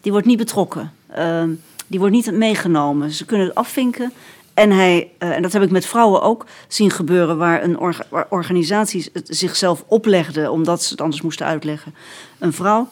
Die 0.00 0.12
wordt 0.12 0.26
niet 0.26 0.38
betrokken. 0.38 0.92
Ehm, 1.06 1.50
die 1.86 1.98
wordt 1.98 2.14
niet 2.14 2.32
meegenomen. 2.32 3.10
Ze 3.10 3.24
kunnen 3.24 3.46
het 3.46 3.56
afvinken. 3.56 4.12
En, 4.54 4.70
hij, 4.70 5.10
eh, 5.18 5.30
en 5.30 5.42
dat 5.42 5.52
heb 5.52 5.62
ik 5.62 5.70
met 5.70 5.86
vrouwen 5.86 6.22
ook 6.22 6.46
zien 6.68 6.90
gebeuren, 6.90 7.36
waar, 7.38 7.62
een 7.62 7.78
orga- 7.78 8.06
waar 8.08 8.26
organisaties 8.28 9.08
het 9.12 9.26
zichzelf 9.30 9.84
oplegden 9.86 10.50
omdat 10.50 10.82
ze 10.82 10.90
het 10.90 11.00
anders 11.00 11.22
moesten 11.22 11.46
uitleggen. 11.46 11.94
Een 12.38 12.52
vrouw, 12.52 12.88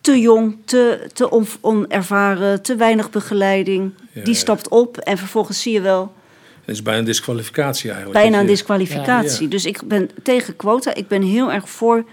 te 0.00 0.20
jong, 0.20 0.56
te, 0.64 1.08
te 1.12 1.30
on- 1.30 1.46
onervaren, 1.60 2.62
te 2.62 2.76
weinig 2.76 3.10
begeleiding. 3.10 3.92
Ja, 4.12 4.22
die 4.24 4.32
ja. 4.32 4.38
stapt 4.38 4.68
op 4.68 4.96
en 4.96 5.18
vervolgens 5.18 5.62
zie 5.62 5.72
je 5.72 5.80
wel 5.80 6.12
Het 6.64 6.74
is 6.74 6.82
bijna 6.82 6.98
een 6.98 7.04
disqualificatie 7.04 7.90
eigenlijk. 7.90 8.20
bijna 8.20 8.40
een 8.40 8.46
disqualificatie. 8.46 9.42
Ja. 9.42 9.50
Dus 9.50 9.64
ik 9.64 9.80
ben 9.84 10.10
tegen 10.22 10.56
quota. 10.56 10.94
Ik 10.94 11.08
ben 11.08 11.22
heel 11.22 11.52
erg 11.52 11.68
voor 11.68 12.04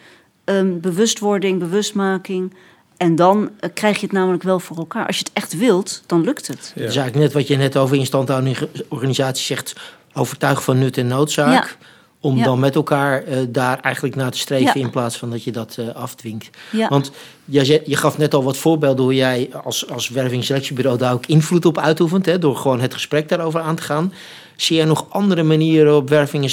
ehm, 0.44 0.80
bewustwording, 0.80 1.60
bewustmaking. 1.60 2.54
En 2.98 3.16
dan 3.16 3.50
eh, 3.60 3.70
krijg 3.74 3.96
je 4.00 4.06
het 4.06 4.16
namelijk 4.16 4.44
wel 4.44 4.60
voor 4.60 4.78
elkaar. 4.78 5.08
Als 5.08 5.18
je 5.18 5.24
het 5.24 5.34
echt 5.34 5.58
wilt, 5.58 6.04
dan 6.06 6.22
lukt 6.24 6.48
het. 6.48 6.72
Ja. 6.76 6.82
Dat 6.82 6.90
is 6.90 6.96
eigenlijk 6.98 7.16
net 7.16 7.34
wat 7.34 7.48
je 7.48 7.56
net 7.56 7.78
over 7.78 7.98
instandhouding 7.98 8.58
organisatie 8.90 9.46
zegt. 9.46 9.74
Overtuig 10.14 10.64
van 10.64 10.80
nut 10.80 10.98
en 10.98 11.08
noodzaak. 11.08 11.52
Ja. 11.80 11.88
Om 12.20 12.38
Ja. 12.38 12.44
dan 12.44 12.60
met 12.60 12.76
elkaar 12.76 13.24
eh, 13.24 13.38
daar 13.50 13.80
eigenlijk 13.80 14.16
naar 14.16 14.32
te 14.32 14.38
streven 14.38 14.80
Ja. 14.80 14.86
in 14.86 14.90
plaats 14.92 15.18
van 15.18 15.30
dat 15.30 15.44
je 15.44 15.52
dat 15.52 15.76
eh, 15.80 15.96
afdwingt. 15.96 16.50
Ja. 16.72 16.88
Want 16.88 17.12
jij 17.46 17.66
zei- 17.66 17.82
je 17.86 17.96
gaf 17.96 18.18
net 18.18 18.34
al 18.34 18.44
wat 18.44 18.58
voorbeelden 18.58 19.04
hoe 19.04 19.16
jij 19.16 19.50
als, 19.64 19.90
als 19.90 20.10
wervingsselectiebureau 20.10 20.98
daar 20.98 21.14
ook 21.14 21.26
invloed 21.26 21.66
op 21.66 21.78
uitoefent. 21.78 22.26
Hè, 22.26 22.40
door 22.40 22.56
gewoon 22.56 22.80
het 22.80 22.94
gesprek 22.94 23.30
daarover 23.30 23.60
aan 23.60 23.76
te 23.76 23.82
gaan. 23.82 24.14
Zie 24.56 24.76
jij 24.76 24.86
nog 24.86 25.06
andere 25.10 25.44
manieren 25.44 25.96
op 25.96 26.10
werving- 26.10 26.44
en 26.44 26.50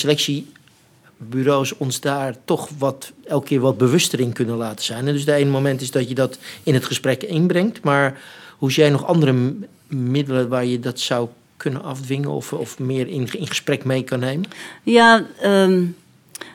selectiebureaus 1.23 1.77
ons 1.77 2.01
daar 2.01 2.35
toch 2.45 2.69
wat, 2.79 3.13
elke 3.27 3.47
keer 3.47 3.61
wat 3.61 3.79
bewuster 3.79 4.21
in 4.21 4.33
kunnen 4.33 4.57
laten 4.57 4.85
zijn? 4.85 5.07
En 5.07 5.13
dus 5.13 5.25
de 5.25 5.33
ene 5.33 5.51
moment 5.51 5.81
is 5.81 5.91
dat 5.91 6.09
je 6.09 6.15
dat 6.15 6.39
in 6.63 6.75
het 6.75 6.85
gesprek 6.85 7.23
inbrengt. 7.23 7.83
Maar 7.83 8.21
hoe 8.59 8.73
zie 8.73 8.83
jij 8.83 8.93
nog 8.93 9.07
andere 9.07 9.55
middelen 9.87 10.49
waar 10.49 10.65
je 10.65 10.81
dat 10.81 11.01
zou 11.01 11.29
kunnen 11.57 11.83
afdwingen 11.83 12.31
of, 12.31 12.53
of 12.53 12.79
meer 12.79 13.09
in, 13.09 13.29
in 13.33 13.47
gesprek 13.47 13.85
mee 13.85 14.03
kan 14.03 14.19
nemen? 14.19 14.49
Ja, 14.83 15.27
ehm, 15.41 15.85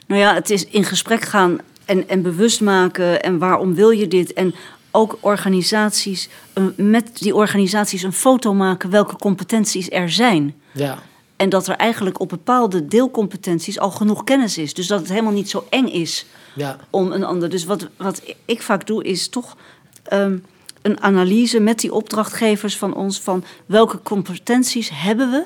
nou 0.07 0.21
ja, 0.21 0.33
het 0.33 0.49
is 0.49 0.65
in 0.65 0.83
gesprek 0.83 1.21
gaan 1.21 1.59
en, 1.85 2.09
en 2.09 2.21
bewust 2.21 2.61
maken. 2.61 3.21
En 3.23 3.37
waarom 3.37 3.75
wil 3.75 3.89
je 3.89 4.07
dit? 4.07 4.33
En 4.33 4.53
ook 4.91 5.17
organisaties, 5.19 6.29
eh, 6.53 6.63
met 6.75 7.17
die 7.17 7.35
organisaties 7.35 8.03
een 8.03 8.13
foto 8.13 8.53
maken 8.53 8.89
welke 8.89 9.15
competenties 9.15 9.89
er 9.89 10.09
zijn. 10.09 10.55
Ja, 10.71 10.99
En 11.37 11.49
dat 11.49 11.67
er 11.67 11.75
eigenlijk 11.75 12.19
op 12.19 12.29
bepaalde 12.29 12.87
deelcompetenties 12.87 13.79
al 13.79 13.91
genoeg 13.91 14.23
kennis 14.23 14.57
is. 14.57 14.73
Dus 14.73 14.87
dat 14.87 14.99
het 14.99 15.09
helemaal 15.09 15.33
niet 15.33 15.49
zo 15.49 15.65
eng 15.69 15.87
is 15.87 16.25
ja, 16.55 16.77
om 16.89 17.11
een 17.11 17.23
ander. 17.23 17.49
Dus 17.49 17.65
wat, 17.65 17.87
wat 17.97 18.21
ik 18.45 18.61
vaak 18.61 18.87
doe, 18.87 19.03
is 19.03 19.29
toch 19.29 19.57
ehm, 20.03 20.37
een 20.81 21.01
analyse 21.01 21.59
met 21.59 21.79
die 21.79 21.93
opdrachtgevers 21.93 22.77
van 22.77 22.93
ons 22.93 23.19
van 23.19 23.43
welke 23.65 24.01
competenties 24.01 24.89
hebben 24.93 25.31
we. 25.31 25.43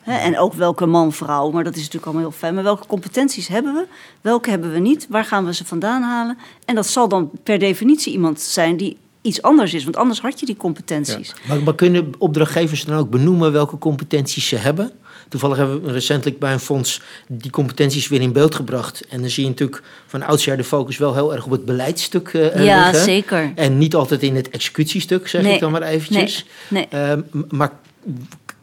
Hè, 0.00 0.18
en 0.18 0.38
ook 0.38 0.52
welke 0.52 0.86
man, 0.86 1.12
vrouw, 1.12 1.50
maar 1.50 1.64
dat 1.64 1.72
is 1.74 1.78
natuurlijk 1.78 2.06
allemaal 2.06 2.28
heel 2.28 2.38
fijn. 2.38 2.54
Maar 2.54 2.62
welke 2.62 2.86
competenties 2.86 3.48
hebben 3.48 3.74
we? 3.74 3.86
Welke 4.20 4.50
hebben 4.50 4.72
we 4.72 4.78
niet? 4.78 5.06
Waar 5.08 5.24
gaan 5.24 5.44
we 5.44 5.54
ze 5.54 5.64
vandaan 5.64 6.02
halen? 6.02 6.38
En 6.64 6.74
dat 6.74 6.86
zal 6.86 7.08
dan 7.08 7.30
per 7.42 7.58
definitie 7.58 8.12
iemand 8.12 8.40
zijn 8.40 8.76
die 8.76 8.96
iets 9.22 9.42
anders 9.42 9.74
is. 9.74 9.84
Want 9.84 9.96
anders 9.96 10.20
had 10.20 10.40
je 10.40 10.46
die 10.46 10.56
competenties. 10.56 11.34
Maar, 11.48 11.62
maar 11.62 11.74
kunnen 11.74 12.12
opdrachtgevers 12.18 12.84
dan 12.84 12.98
ook 12.98 13.10
benoemen 13.10 13.52
welke 13.52 13.78
competenties 13.78 14.48
ze 14.48 14.56
hebben? 14.56 14.92
Toevallig 15.28 15.56
hebben 15.56 15.82
we 15.82 15.92
recentelijk 15.92 16.38
bij 16.38 16.52
een 16.52 16.60
fonds 16.60 17.00
die 17.28 17.50
competenties 17.50 18.08
weer 18.08 18.20
in 18.20 18.32
beeld 18.32 18.54
gebracht. 18.54 19.06
En 19.08 19.20
dan 19.20 19.30
zie 19.30 19.42
je 19.42 19.48
natuurlijk 19.48 19.82
van 20.06 20.22
oudsher 20.22 20.56
de 20.56 20.64
focus 20.64 20.98
wel 20.98 21.14
heel 21.14 21.34
erg 21.34 21.44
op 21.44 21.50
het 21.50 21.64
beleidsstuk 21.64 22.28
eh, 22.28 22.64
Ja, 22.64 22.84
liggen. 22.84 23.04
zeker. 23.04 23.52
En 23.54 23.78
niet 23.78 23.94
altijd 23.94 24.22
in 24.22 24.36
het 24.36 24.50
executiestuk, 24.50 25.28
zeg 25.28 25.42
Nee, 25.42 25.54
ik 25.54 25.60
dan 25.60 25.72
maar 25.72 25.82
eventjes. 25.82 26.46
Nee. 26.68 26.86
Ehm, 26.88 27.20
maar 27.48 27.72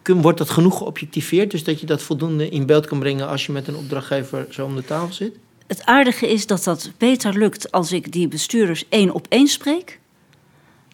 wordt 0.04 0.38
dat 0.38 0.50
genoeg 0.50 0.78
geobjectiveerd? 0.78 1.52
Dus 1.52 1.64
dat 1.64 1.80
je 1.80 1.86
dat 1.86 2.02
voldoende 2.02 2.50
in 2.50 2.66
beeld 2.66 2.86
kan 2.86 3.00
brengen 3.00 3.28
als 3.28 3.46
je 3.46 3.52
met 3.52 3.68
een 3.68 3.76
opdrachtgever 3.76 4.46
zo 4.50 4.66
om 4.66 4.76
de 4.76 4.86
tafel 4.86 5.14
zit? 5.14 5.36
Het 5.68 5.86
aardige 5.86 6.30
is 6.30 6.48
dat 6.48 6.64
dat 6.64 6.92
beter 6.98 7.38
lukt 7.38 7.72
als 7.72 7.92
ik 7.92 8.12
die 8.12 8.28
bestuurders 8.28 8.86
één 8.90 9.12
op 9.12 9.26
één 9.30 9.48
spreek. 9.48 10.00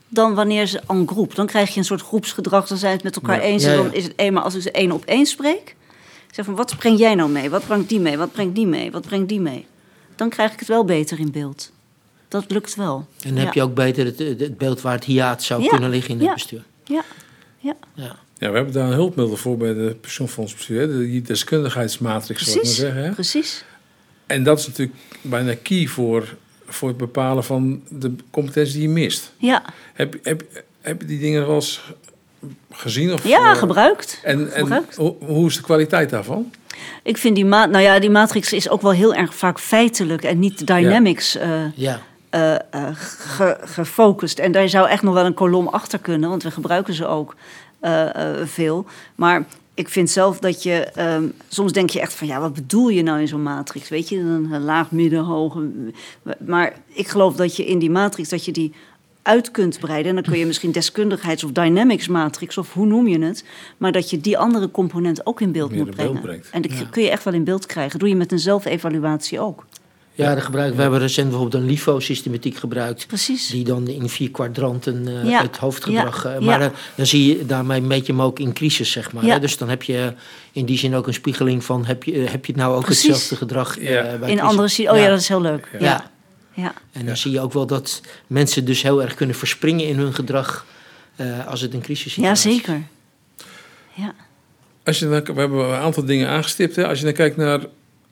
Dan 0.10 0.34
wanneer 0.36 0.65
ze 0.68 0.82
en 0.88 1.08
groep. 1.08 1.36
Dan 1.36 1.46
krijg 1.46 1.70
je 1.74 1.80
een 1.80 1.86
soort 1.86 2.02
groepsgedrag. 2.02 2.68
Dan 2.68 2.78
zijn 2.78 2.94
het 2.94 3.04
met 3.04 3.15
elkaar 3.15 3.36
Ja. 3.36 3.41
eens. 3.41 3.63
Ja, 3.63 3.70
En 3.70 3.76
ja. 3.78 3.84
dan 3.84 3.94
is 3.94 4.04
het 4.04 4.13
eenmaal 4.15 4.44
als 4.44 4.56
ik 4.56 4.62
ze 4.62 4.72
één 4.72 4.91
op 4.91 5.06
één 5.06 5.26
spreek. 5.26 5.76
Zeg 6.32 6.46
van 6.46 6.56
wat 6.56 6.78
breng 6.78 7.00
jij 7.00 7.15
nou 7.15 7.30
mee? 7.30 7.50
Wat 7.50 7.65
brengt 7.65 7.89
die 7.89 8.00
mee? 8.00 8.18
Wat 8.18 8.32
brengt 8.32 8.56
die 8.56 8.68
mee? 8.68 8.91
Wat 8.91 9.06
brengt 9.08 9.30
die 9.30 9.39
mee? 9.39 9.65
Dan 10.15 10.30
krijg 10.30 10.54
ik 10.54 10.60
het 10.60 10.68
wel 10.68 10.86
beter 10.86 11.20
in 11.20 11.32
beeld. 11.32 11.72
Dat 12.28 12.52
lukt 12.52 12.76
wel. 12.76 13.08
En 13.22 13.36
dan 13.36 13.44
heb 13.44 13.54
je 13.54 13.62
ook 13.62 13.74
beter 13.74 14.06
het, 14.06 14.20
het 14.20 14.58
beeld 14.58 14.82
waar 14.82 14.94
het 14.94 15.04
hiaat 15.04 15.44
zou 15.44 15.62
Ja. 15.63 15.70
kunnen 15.70 15.89
liggen 15.89 16.12
in 16.12 16.18
het 16.18 16.26
Ja. 16.28 16.34
bestuur. 16.34 16.63
Ja, 16.84 17.04
ja. 17.60 17.76
Ja. 17.94 18.15
Ja, 18.38 18.50
we 18.50 18.56
hebben 18.56 18.74
daar 18.74 18.88
een 18.88 18.94
hulpmiddel 18.94 19.38
voor 19.38 19.58
bij 19.58 19.74
de 19.74 19.98
pensioenfondsbestuur. 20.02 20.88
Die 20.88 21.22
deskundigheidsmatrix, 21.22 22.39
zal 22.44 22.50
ik 22.50 22.54
maar 22.56 22.62
precies. 22.63 22.80
zeggen. 22.80 23.04
Hè? 23.04 23.12
Precies. 23.12 23.63
En 24.26 24.44
dat 24.44 24.60
is 24.60 24.68
natuurlijk 24.68 24.98
bijna 25.22 25.54
key 25.63 25.86
voor, 25.88 26.36
voor 26.67 26.88
het 26.88 26.97
bepalen 26.97 27.43
van 27.43 27.82
de 27.89 28.15
competentie 28.32 28.73
die 28.73 28.82
je 28.82 28.89
mist. 28.89 29.32
Ja, 29.38 29.63
Heb, 29.93 30.15
heb, 30.23 30.43
heb 30.82 31.01
je 31.01 31.08
die 31.08 31.19
dingen 31.19 31.45
wel 31.47 31.56
eens 31.56 31.93
gezien? 32.71 33.13
Of, 33.13 33.28
ja 33.28 33.51
eh, 33.51 33.58
gebruikt. 33.58 34.19
En, 34.23 34.39
en 34.54 34.60
gebruikt. 34.62 34.95
hoe, 34.95 35.15
hoe 35.19 35.47
is 35.47 35.56
de 35.56 35.62
kwaliteit 35.62 36.10
daarvan? 36.10 36.51
Ik 37.04 37.17
vind 37.17 37.36
die, 37.36 37.45
ma 37.45 37.65
nou 37.65 37.84
ja, 37.84 37.99
die 37.99 38.10
matrix 38.10 38.54
is 38.54 38.69
ook 38.69 38.82
wel 38.82 38.91
heel 38.91 39.13
erg 39.13 39.36
vaak 39.36 39.60
feitelijk 39.60 40.23
en 40.23 40.39
niet 40.39 40.67
dynamics. 40.67 41.36
eh, 41.36 41.62
Ja. 41.75 42.01
eh, 42.30 42.56
ge- 42.93 43.58
gefocust. 43.62 44.39
En 44.39 44.51
daar 44.51 44.69
zou 44.69 44.88
echt 44.89 45.04
nog 45.04 45.13
wel 45.13 45.25
een 45.25 45.34
kolom 45.34 45.67
achter 45.67 45.99
kunnen, 45.99 46.30
want 46.30 46.43
we 46.43 46.51
gebruiken 46.51 46.93
ze 46.93 47.06
ook 47.08 47.36
eh, 47.80 48.15
eh, 48.39 48.47
veel. 48.47 48.86
Maar 49.15 49.45
ik 49.76 49.90
vind 49.90 50.10
zelf 50.10 50.40
dat 50.40 50.64
je... 50.64 50.74
ehm, 50.74 51.24
soms 51.48 51.72
denk 51.72 51.90
je 51.90 52.00
echt 52.00 52.14
van, 52.14 52.28
ja, 52.28 52.40
wat 52.40 52.54
bedoel 52.54 52.90
je 52.90 53.02
nou 53.04 53.20
in 53.20 53.28
zo'n 53.28 53.44
matrix? 53.44 53.90
Weet 53.90 54.10
je, 54.10 54.18
een, 54.18 54.64
laag, 54.64 54.92
midden, 54.92 55.24
hoog. 55.24 55.58
Maar 56.46 56.74
ik 56.88 57.08
geloof 57.08 57.36
dat 57.36 57.56
je 57.56 57.66
in 57.66 57.80
die 57.80 57.90
matrix, 57.90 58.30
dat 58.30 58.46
je 58.46 58.52
die 58.52 58.74
uit 59.22 59.52
kunt 59.52 59.80
breiden. 59.80 60.10
En 60.10 60.16
dan 60.16 60.24
kun 60.32 60.40
je 60.40 60.46
misschien 60.46 60.72
deskundigheids- 60.72 61.44
of 61.44 61.52
dynamics 61.52 62.08
matrix, 62.08 62.58
of 62.58 62.74
hoe 62.74 62.86
noem 62.86 63.08
je 63.08 63.20
het. 63.20 63.44
Maar 63.78 63.92
dat 63.92 64.10
je 64.10 64.22
die 64.22 64.38
andere 64.38 64.72
component 64.72 65.26
ook 65.26 65.42
in 65.42 65.52
beeld 65.52 65.72
Meer 65.72 65.86
moet 65.86 65.96
beeld 65.96 66.22
brengen. 66.22 66.44
En 66.52 66.62
dat 66.62 66.72
Ja. 66.78 66.86
kun 66.86 67.04
je 67.04 67.10
echt 67.10 67.24
wel 67.24 67.34
in 67.34 67.44
beeld 67.44 67.66
krijgen. 67.66 68.00
doe 68.00 68.10
je 68.10 68.16
met 68.16 68.32
een 68.32 68.40
zelfevaluatie 68.40 69.40
ook. 69.40 69.66
Ja, 70.15 70.36
we 70.51 70.82
hebben 70.82 70.99
recent 70.99 71.30
bijvoorbeeld 71.30 71.63
een 71.63 71.69
LIFO-systematiek 71.69 72.58
gebruikt. 72.58 73.08
Precies. 73.08 73.47
Die 73.47 73.63
dan 73.63 73.88
in 73.88 74.10
vier 74.10 74.32
kwadranten 74.32 75.08
eh, 75.08 75.30
Ja. 75.30 75.41
het 75.41 75.58
hoofdgedrag. 75.58 76.23
Ja. 76.23 76.30
eh, 76.34 76.39
maar 76.39 76.60
Ja. 76.60 76.67
dan, 76.67 76.71
dan 76.95 77.06
zie 77.06 77.38
je 77.38 77.45
daarmee 77.45 77.82
meet 77.82 78.06
je 78.06 78.12
hem 78.12 78.21
ook 78.21 78.39
in 78.39 78.54
crisis, 78.54 78.91
zeg 78.91 79.12
maar. 79.13 79.25
Ja. 79.25 79.34
Hè? 79.34 79.39
Dus 79.39 79.58
dan 79.58 79.69
heb 79.69 79.84
je 79.84 80.13
in 80.51 80.65
die 80.65 80.78
zin 80.78 80.95
ook 80.95 81.08
een 81.08 81.13
spiegeling 81.13 81.63
van: 81.63 81.86
heb 81.86 82.04
je, 82.04 82.12
eh, 82.13 82.32
heb 82.32 82.45
je 82.45 82.51
het 82.51 82.62
nou 82.62 82.75
ook 82.75 82.84
Precies. 82.84 83.08
hetzelfde 83.08 83.36
gedrag? 83.36 83.78
eh, 83.80 83.89
Ja. 83.89 84.01
bij 84.01 84.12
in 84.13 84.19
crisis? 84.19 84.41
andere 84.41 84.91
oh 84.91 84.97
ja. 84.97 85.08
dat 85.10 85.19
is 85.19 85.28
heel 85.28 85.41
leuk. 85.41 85.69
Ja. 85.73 85.80
Ja. 85.80 86.12
Ja. 86.54 86.73
En 86.91 86.99
dan 86.99 87.06
Ja. 87.06 87.15
zie 87.15 87.32
je 87.32 87.39
ook 87.41 87.54
wel 87.54 87.65
dat 87.65 88.01
mensen 88.28 88.65
dus 88.65 88.82
heel 88.82 89.01
erg 89.01 89.13
kunnen 89.15 89.36
verspringen 89.36 89.88
in 89.88 89.97
hun 89.97 90.13
gedrag 90.13 90.65
eh, 91.15 91.47
als 91.47 91.62
het 91.62 91.73
een 91.73 91.82
crisis 91.82 92.17
is. 92.17 92.23
Ja, 92.23 92.36
zeker. 92.36 92.82
Ja. 93.93 94.13
Als 94.84 94.99
je 94.99 95.10
dan, 95.10 95.36
we 95.36 95.39
hebben 95.39 95.65
een 95.65 95.80
aantal 95.80 96.06
dingen 96.06 96.28
aangestipt. 96.30 96.75
Hè. 96.75 96.88
Als 96.88 96.99
je 96.99 97.06
dan 97.06 97.13
kijkt 97.13 97.38
naar 97.38 97.60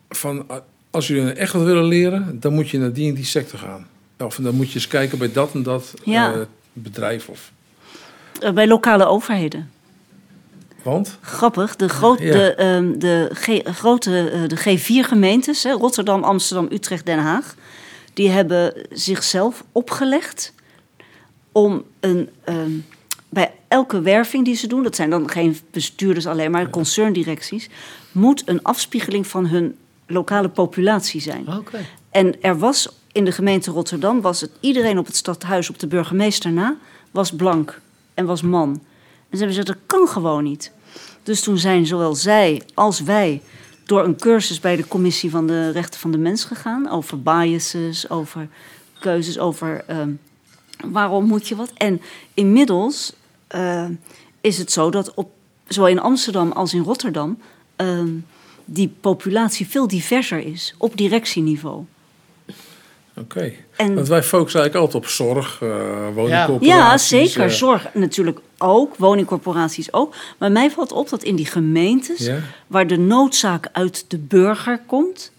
van 0.10 0.46
als 0.94 1.08
jullie 1.08 1.32
echt 1.32 1.54
wat 1.54 1.64
willen 1.64 1.84
leren, 1.86 2.40
dan 2.40 2.54
moet 2.54 2.70
je 2.70 2.78
naar 2.78 2.94
die 2.94 3.10
en 3.10 3.16
die 3.16 3.26
sector 3.26 3.60
gaan. 3.60 3.88
Of 4.20 4.36
dan 4.36 4.56
moet 4.56 4.68
je 4.70 4.76
eens 4.76 4.88
kijken 4.88 5.18
bij 5.18 5.32
dat 5.32 5.54
en 5.54 5.64
dat 5.64 5.94
Ja. 6.04 6.34
eh, 6.34 6.40
bedrijf. 6.74 7.28
Of, 7.30 7.52
Eh, 8.40 8.52
Bij 8.52 8.68
lokale 8.68 9.06
overheden. 9.06 9.72
want 10.84 11.18
Grappig, 11.22 11.76
de, 11.76 11.90
groot, 11.90 12.20
Ja. 12.20 12.32
de, 12.32 12.54
ehm, 12.56 12.98
de, 13.00 13.30
G, 13.34 13.62
grote, 13.76 14.30
eh, 14.30 14.48
de 14.48 14.56
G4 14.58 15.08
gemeentes, 15.08 15.64
hè, 15.64 15.72
Rotterdam, 15.72 16.24
Amsterdam, 16.24 16.68
Utrecht, 16.72 17.06
Den 17.06 17.20
Haag, 17.20 17.56
die 18.14 18.30
hebben 18.30 18.74
zichzelf 18.92 19.64
opgelegd 19.72 20.54
om 21.52 21.84
een, 22.00 22.30
ehm, 22.44 22.72
bij 23.30 23.52
elke 23.68 24.02
werving 24.02 24.46
die 24.46 24.56
ze 24.56 24.68
doen, 24.68 24.84
dat 24.84 24.96
zijn 24.96 25.10
dan 25.10 25.30
geen 25.30 25.58
bestuurders 25.72 26.26
alleen, 26.28 26.52
maar 26.52 26.70
concerndirecties, 26.70 27.70
moet 28.12 28.44
een 28.46 28.64
afspiegeling 28.64 29.28
van 29.28 29.48
hun 29.48 29.76
lokale 30.08 30.50
populatie 30.50 31.22
zijn. 31.22 31.48
Oké. 31.58 31.80
En 32.10 32.42
er 32.42 32.58
was 32.58 32.90
in 33.12 33.26
de 33.26 33.32
gemeente 33.32 33.72
Rotterdam, 33.72 34.22
was 34.22 34.42
het 34.42 34.52
iedereen 34.60 34.98
op 34.98 35.06
het 35.06 35.16
stadhuis, 35.16 35.70
op 35.70 35.80
de 35.80 35.88
burgemeester 35.88 36.52
na, 36.52 36.78
was 37.12 37.32
blank 37.32 37.82
en 38.14 38.26
was 38.26 38.42
man. 38.42 38.70
En 38.70 39.38
ze 39.38 39.46
hebben 39.46 39.48
gezegd, 39.48 39.68
dat 39.68 39.78
kan 39.86 40.08
gewoon 40.08 40.44
niet. 40.44 40.72
Dus 41.24 41.42
toen 41.42 41.58
zijn 41.58 41.86
zowel 41.86 42.16
zij 42.16 42.62
als 42.74 43.00
wij 43.00 43.42
door 43.86 44.04
een 44.04 44.18
cursus 44.18 44.60
bij 44.60 44.76
de 44.76 44.88
Commissie 44.88 45.30
van 45.30 45.48
de 45.48 45.70
Rechten 45.70 46.00
van 46.00 46.12
de 46.12 46.18
Mens 46.18 46.44
gegaan. 46.44 46.90
Over 46.90 47.22
biases, 47.22 48.10
over 48.10 48.48
keuzes, 49.00 49.40
over 49.40 49.84
ehm, 49.88 50.12
waarom 50.86 51.26
moet 51.26 51.48
je 51.48 51.56
wat. 51.56 51.72
En 51.78 52.02
inmiddels 52.34 53.14
eh, 53.48 53.86
is 54.42 54.58
het 54.58 54.72
zo 54.72 54.90
dat 54.90 55.14
op, 55.14 55.32
zowel 55.68 55.90
in 55.90 56.00
Amsterdam 56.00 56.52
als 56.52 56.74
in 56.74 56.84
Rotterdam... 56.84 57.38
ehm, 57.76 58.10
die 58.66 58.94
populatie 59.02 59.68
veel 59.68 59.88
diverser 59.88 60.40
is 60.40 60.76
op 60.78 60.98
directieniveau. 60.98 61.84
oké. 63.18 63.52
En 63.76 63.96
Want 63.96 64.08
wij 64.08 64.24
focussen 64.24 64.60
eigenlijk 64.62 64.76
altijd 64.94 65.04
op 65.04 65.10
zorg, 65.10 65.62
eh 65.62 65.70
woningcorporaties. 66.14 66.68
ja, 66.68 66.98
zeker. 66.98 67.44
eh, 67.44 67.50
Zorg 67.50 67.94
natuurlijk 67.94 68.40
ook, 68.58 68.96
woningcorporaties 68.98 69.94
ook. 69.94 70.16
Maar 70.38 70.52
mij 70.52 70.72
valt 70.72 70.92
op 70.92 71.10
dat 71.10 71.24
in 71.24 71.36
die 71.36 71.46
gemeentes, 71.46 72.30
waar 72.68 72.88
de 72.88 72.98
noodzaak 72.98 73.68
uit 73.72 74.06
de 74.08 74.18
burger 74.18 74.80
komt, 74.86 75.32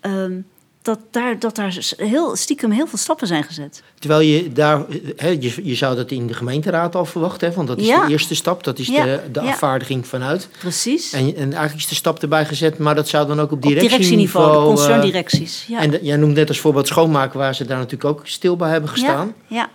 ehm, 0.00 0.40
dat, 0.88 0.98
daar, 1.10 1.38
dat 1.38 1.56
daar 1.56 1.78
heel 1.96 2.36
stiekem 2.36 2.70
heel 2.70 2.86
veel 2.86 2.98
stappen 2.98 3.26
zijn 3.26 3.44
gezet. 3.44 3.82
Terwijl 3.98 4.20
je 4.20 4.52
daar, 4.52 4.84
hè, 5.16 5.28
je, 5.28 5.52
je 5.62 5.74
zou 5.74 5.96
dat 5.96 6.10
in 6.10 6.26
de 6.26 6.34
gemeenteraad 6.34 6.94
al 6.94 7.04
verwachten, 7.04 7.48
hè, 7.48 7.54
want 7.54 7.68
dat 7.68 7.78
is 7.78 7.86
Ja. 7.86 8.04
de 8.06 8.12
eerste 8.12 8.34
stap, 8.34 8.64
dat 8.64 8.78
is 8.78 8.86
Ja, 8.86 9.04
de, 9.04 9.20
de 9.32 9.40
afvaardiging 9.40 10.06
vanuit. 10.06 10.48
Precies. 10.58 11.12
En, 11.12 11.26
en 11.36 11.52
eigenlijk 11.52 11.74
is 11.74 11.86
de 11.88 11.94
stap 11.94 12.22
erbij 12.22 12.44
gezet, 12.46 12.78
maar 12.78 12.94
dat 12.94 13.08
zou 13.08 13.26
dan 13.26 13.40
ook 13.40 13.52
op 13.52 13.64
op 13.64 13.70
directieniveau, 13.70 14.52
de 14.52 14.58
eh, 14.58 14.64
concerndirecties. 14.64 15.64
Ja. 15.68 15.80
En 15.80 15.90
de- 15.90 15.98
jij 16.02 16.16
noemt 16.16 16.34
net 16.34 16.48
als 16.48 16.60
voorbeeld 16.60 16.86
schoonmaken, 16.86 17.38
waar 17.38 17.54
ze 17.54 17.64
daar 17.64 17.76
natuurlijk 17.78 18.04
ook 18.04 18.26
stil 18.26 18.56
bij 18.56 18.70
hebben 18.70 18.90
gestaan. 18.90 19.34
Ja, 19.46 19.68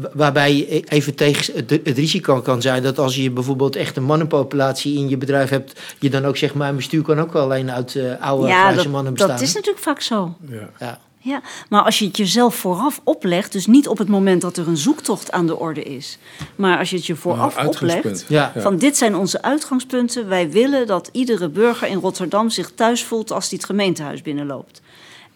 ja. 0.00 0.08
Wa- 0.08 0.10
Waarbij 0.14 0.84
even 0.88 1.14
tegen 1.14 1.54
het, 1.54 1.80
risico 1.84 2.40
kan 2.40 2.62
zijn 2.62 2.82
dat 2.82 2.98
als 2.98 3.16
je 3.16 3.30
bijvoorbeeld 3.30 3.76
echt 3.76 3.96
een 3.96 4.02
mannenpopulatie 4.04 4.98
in 4.98 5.08
je 5.08 5.16
bedrijf 5.16 5.50
hebt, 5.50 5.80
je 5.98 6.10
dan 6.10 6.24
ook 6.24 6.36
zeg 6.36 6.54
maar, 6.54 6.68
een 6.68 6.76
bestuur 6.76 7.02
kan 7.02 7.20
ook 7.20 7.32
wel 7.32 7.42
alleen 7.42 7.70
uit 7.70 7.94
eh, 7.96 8.20
oude 8.20 8.46
ja 8.48 8.60
grijze 8.60 8.82
dat, 8.82 8.92
mannen 8.92 9.12
bestaan. 9.12 9.30
dat 9.36 9.40
is 9.40 9.54
natuurlijk 9.54 9.84
vaak 9.84 10.00
zo. 10.00 10.34
Ja. 10.48 10.70
ja. 10.78 10.98
Ja, 11.22 11.42
maar 11.68 11.82
als 11.82 11.98
je 11.98 12.06
het 12.06 12.16
jezelf 12.16 12.54
vooraf 12.54 13.00
oplegt, 13.04 13.52
dus 13.52 13.66
niet 13.66 13.88
op 13.88 13.98
het 13.98 14.08
moment 14.08 14.40
dat 14.40 14.56
er 14.56 14.68
een 14.68 14.76
zoektocht 14.76 15.32
aan 15.32 15.46
de 15.46 15.56
orde 15.58 15.82
is, 15.82 16.18
maar 16.56 16.78
als 16.78 16.90
je 16.90 16.96
het 16.96 17.06
je 17.06 17.16
vooraf 17.16 17.56
Maar 17.56 17.66
oplegt. 17.66 18.24
Ja. 18.28 18.52
Van 18.56 18.76
dit 18.76 18.96
zijn 18.96 19.16
onze 19.16 19.42
uitgangspunten. 19.42 20.28
Wij 20.28 20.50
willen 20.50 20.86
dat 20.86 21.08
iedere 21.12 21.48
burger 21.48 21.88
in 21.88 21.98
Rotterdam 21.98 22.50
zich 22.50 22.70
thuis 22.74 23.04
voelt 23.04 23.30
als 23.32 23.48
hij 23.48 23.58
het 23.58 23.66
gemeentehuis 23.66 24.22
binnenloopt. 24.22 24.80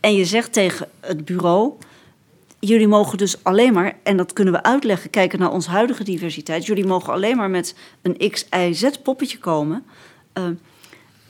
En 0.01 0.15
je 0.15 0.25
zegt 0.25 0.53
tegen 0.53 0.89
het 1.01 1.25
bureau: 1.25 1.73
jullie 2.67 2.89
mogen 2.89 3.19
dus 3.19 3.45
alleen 3.45 3.73
maar, 3.73 3.97
en 4.03 4.17
dat 4.17 4.33
kunnen 4.33 4.53
we 4.55 4.63
uitleggen, 4.63 5.11
kijken 5.11 5.39
naar 5.39 5.51
onze 5.53 5.71
huidige 5.71 6.05
diversiteit. 6.05 6.67
Jullie 6.67 6.87
mogen 6.87 7.13
alleen 7.13 7.37
maar 7.37 7.51
met 7.51 7.75
een 8.03 8.31
X, 8.31 8.47
Y, 8.51 8.73
Z 8.73 8.91
poppetje 9.03 9.39
komen. 9.39 9.85
Eh, 10.33 10.45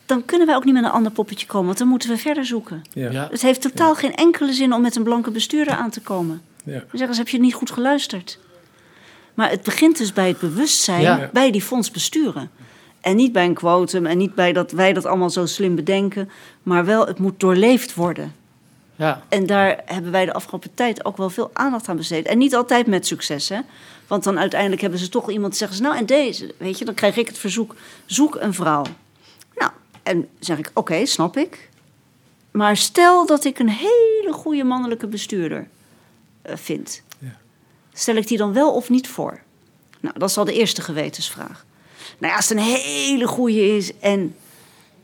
dan 0.06 0.24
kunnen 0.24 0.46
wij 0.46 0.56
ook 0.56 0.64
niet 0.64 0.74
met 0.74 0.84
een 0.84 0.90
ander 0.90 1.12
poppetje 1.12 1.46
komen, 1.46 1.66
want 1.66 1.78
dan 1.78 1.88
moeten 1.88 2.08
we 2.08 2.16
verder 2.16 2.44
zoeken. 2.46 2.82
Ja. 2.92 3.10
Ja. 3.10 3.28
Het 3.30 3.42
heeft 3.42 3.60
totaal 3.60 3.94
geen 3.94 4.14
enkele 4.14 4.52
zin 4.52 4.72
om 4.72 4.82
met 4.82 4.96
een 4.96 5.02
blanke 5.02 5.30
bestuurder 5.30 5.74
aan 5.74 5.90
te 5.90 6.00
komen. 6.00 6.42
Ja. 6.64 6.72
Dan 6.72 6.82
zeggen 6.92 7.14
ze, 7.14 7.20
heb 7.20 7.28
je 7.28 7.40
niet 7.40 7.54
goed 7.54 7.70
geluisterd? 7.70 8.38
Maar 9.34 9.50
het 9.50 9.62
begint 9.62 9.98
dus 9.98 10.12
bij 10.12 10.28
het 10.28 10.38
bewustzijn 10.38 11.00
Ja. 11.00 11.30
bij 11.32 11.50
die 11.50 11.62
fondsbesturen. 11.62 12.50
En 13.00 13.16
niet 13.16 13.32
bij 13.32 13.44
een 13.44 13.54
quotum 13.54 14.06
en 14.06 14.18
niet 14.18 14.34
bij 14.34 14.52
dat 14.52 14.72
wij 14.72 14.92
dat 14.92 15.06
allemaal 15.06 15.30
zo 15.30 15.46
slim 15.46 15.74
bedenken. 15.74 16.30
Maar 16.62 16.84
wel, 16.84 17.06
het 17.06 17.18
moet 17.18 17.40
doorleefd 17.40 17.94
worden. 17.94 18.34
Ja. 18.96 19.22
En 19.28 19.46
daar 19.46 19.82
hebben 19.84 20.10
wij 20.12 20.24
de 20.24 20.32
afgelopen 20.32 20.74
tijd 20.74 21.04
ook 21.04 21.16
wel 21.16 21.30
veel 21.30 21.50
aandacht 21.52 21.88
aan 21.88 21.96
besteed. 21.96 22.26
En 22.26 22.38
niet 22.38 22.54
altijd 22.54 22.86
met 22.86 23.06
succes, 23.06 23.48
hè. 23.48 23.60
Want 24.06 24.24
dan 24.24 24.38
uiteindelijk 24.38 24.80
hebben 24.80 24.98
ze 24.98 25.08
toch 25.08 25.30
iemand 25.30 25.56
zeggen 25.56 25.76
ze, 25.76 25.82
nou 25.82 25.96
en 25.96 26.06
deze, 26.06 26.54
weet 26.58 26.78
je, 26.78 26.84
dan 26.84 26.94
krijg 26.94 27.16
ik 27.16 27.26
het 27.26 27.38
verzoek, 27.38 27.74
zoek 28.06 28.36
een 28.40 28.54
vrouw. 28.54 28.84
Nou, 29.54 29.70
en 30.02 30.28
zeg 30.38 30.58
ik, 30.58 30.70
oké, 30.74 31.06
snap 31.06 31.36
ik. 31.36 31.68
Maar 32.50 32.76
stel 32.76 33.26
dat 33.26 33.44
ik 33.44 33.58
een 33.58 33.68
hele 33.68 34.32
goede 34.32 34.64
mannelijke 34.64 35.06
bestuurder 35.06 35.68
eh, 36.42 36.56
vind. 36.56 37.02
Ja. 37.18 37.36
Stel 37.92 38.14
ik 38.14 38.26
die 38.28 38.38
dan 38.38 38.52
wel 38.52 38.72
of 38.74 38.88
niet 38.90 39.08
voor? 39.08 39.40
Nou, 40.00 40.18
dat 40.18 40.30
is 40.30 40.36
al 40.38 40.44
de 40.44 40.52
eerste 40.52 40.82
gewetensvraag. 40.82 41.64
Nou 42.18 42.30
ja, 42.32 42.36
als 42.36 42.48
het 42.48 42.58
een 42.58 42.64
hele 42.64 43.26
goede 43.26 43.76
is 43.76 43.98
en 43.98 44.36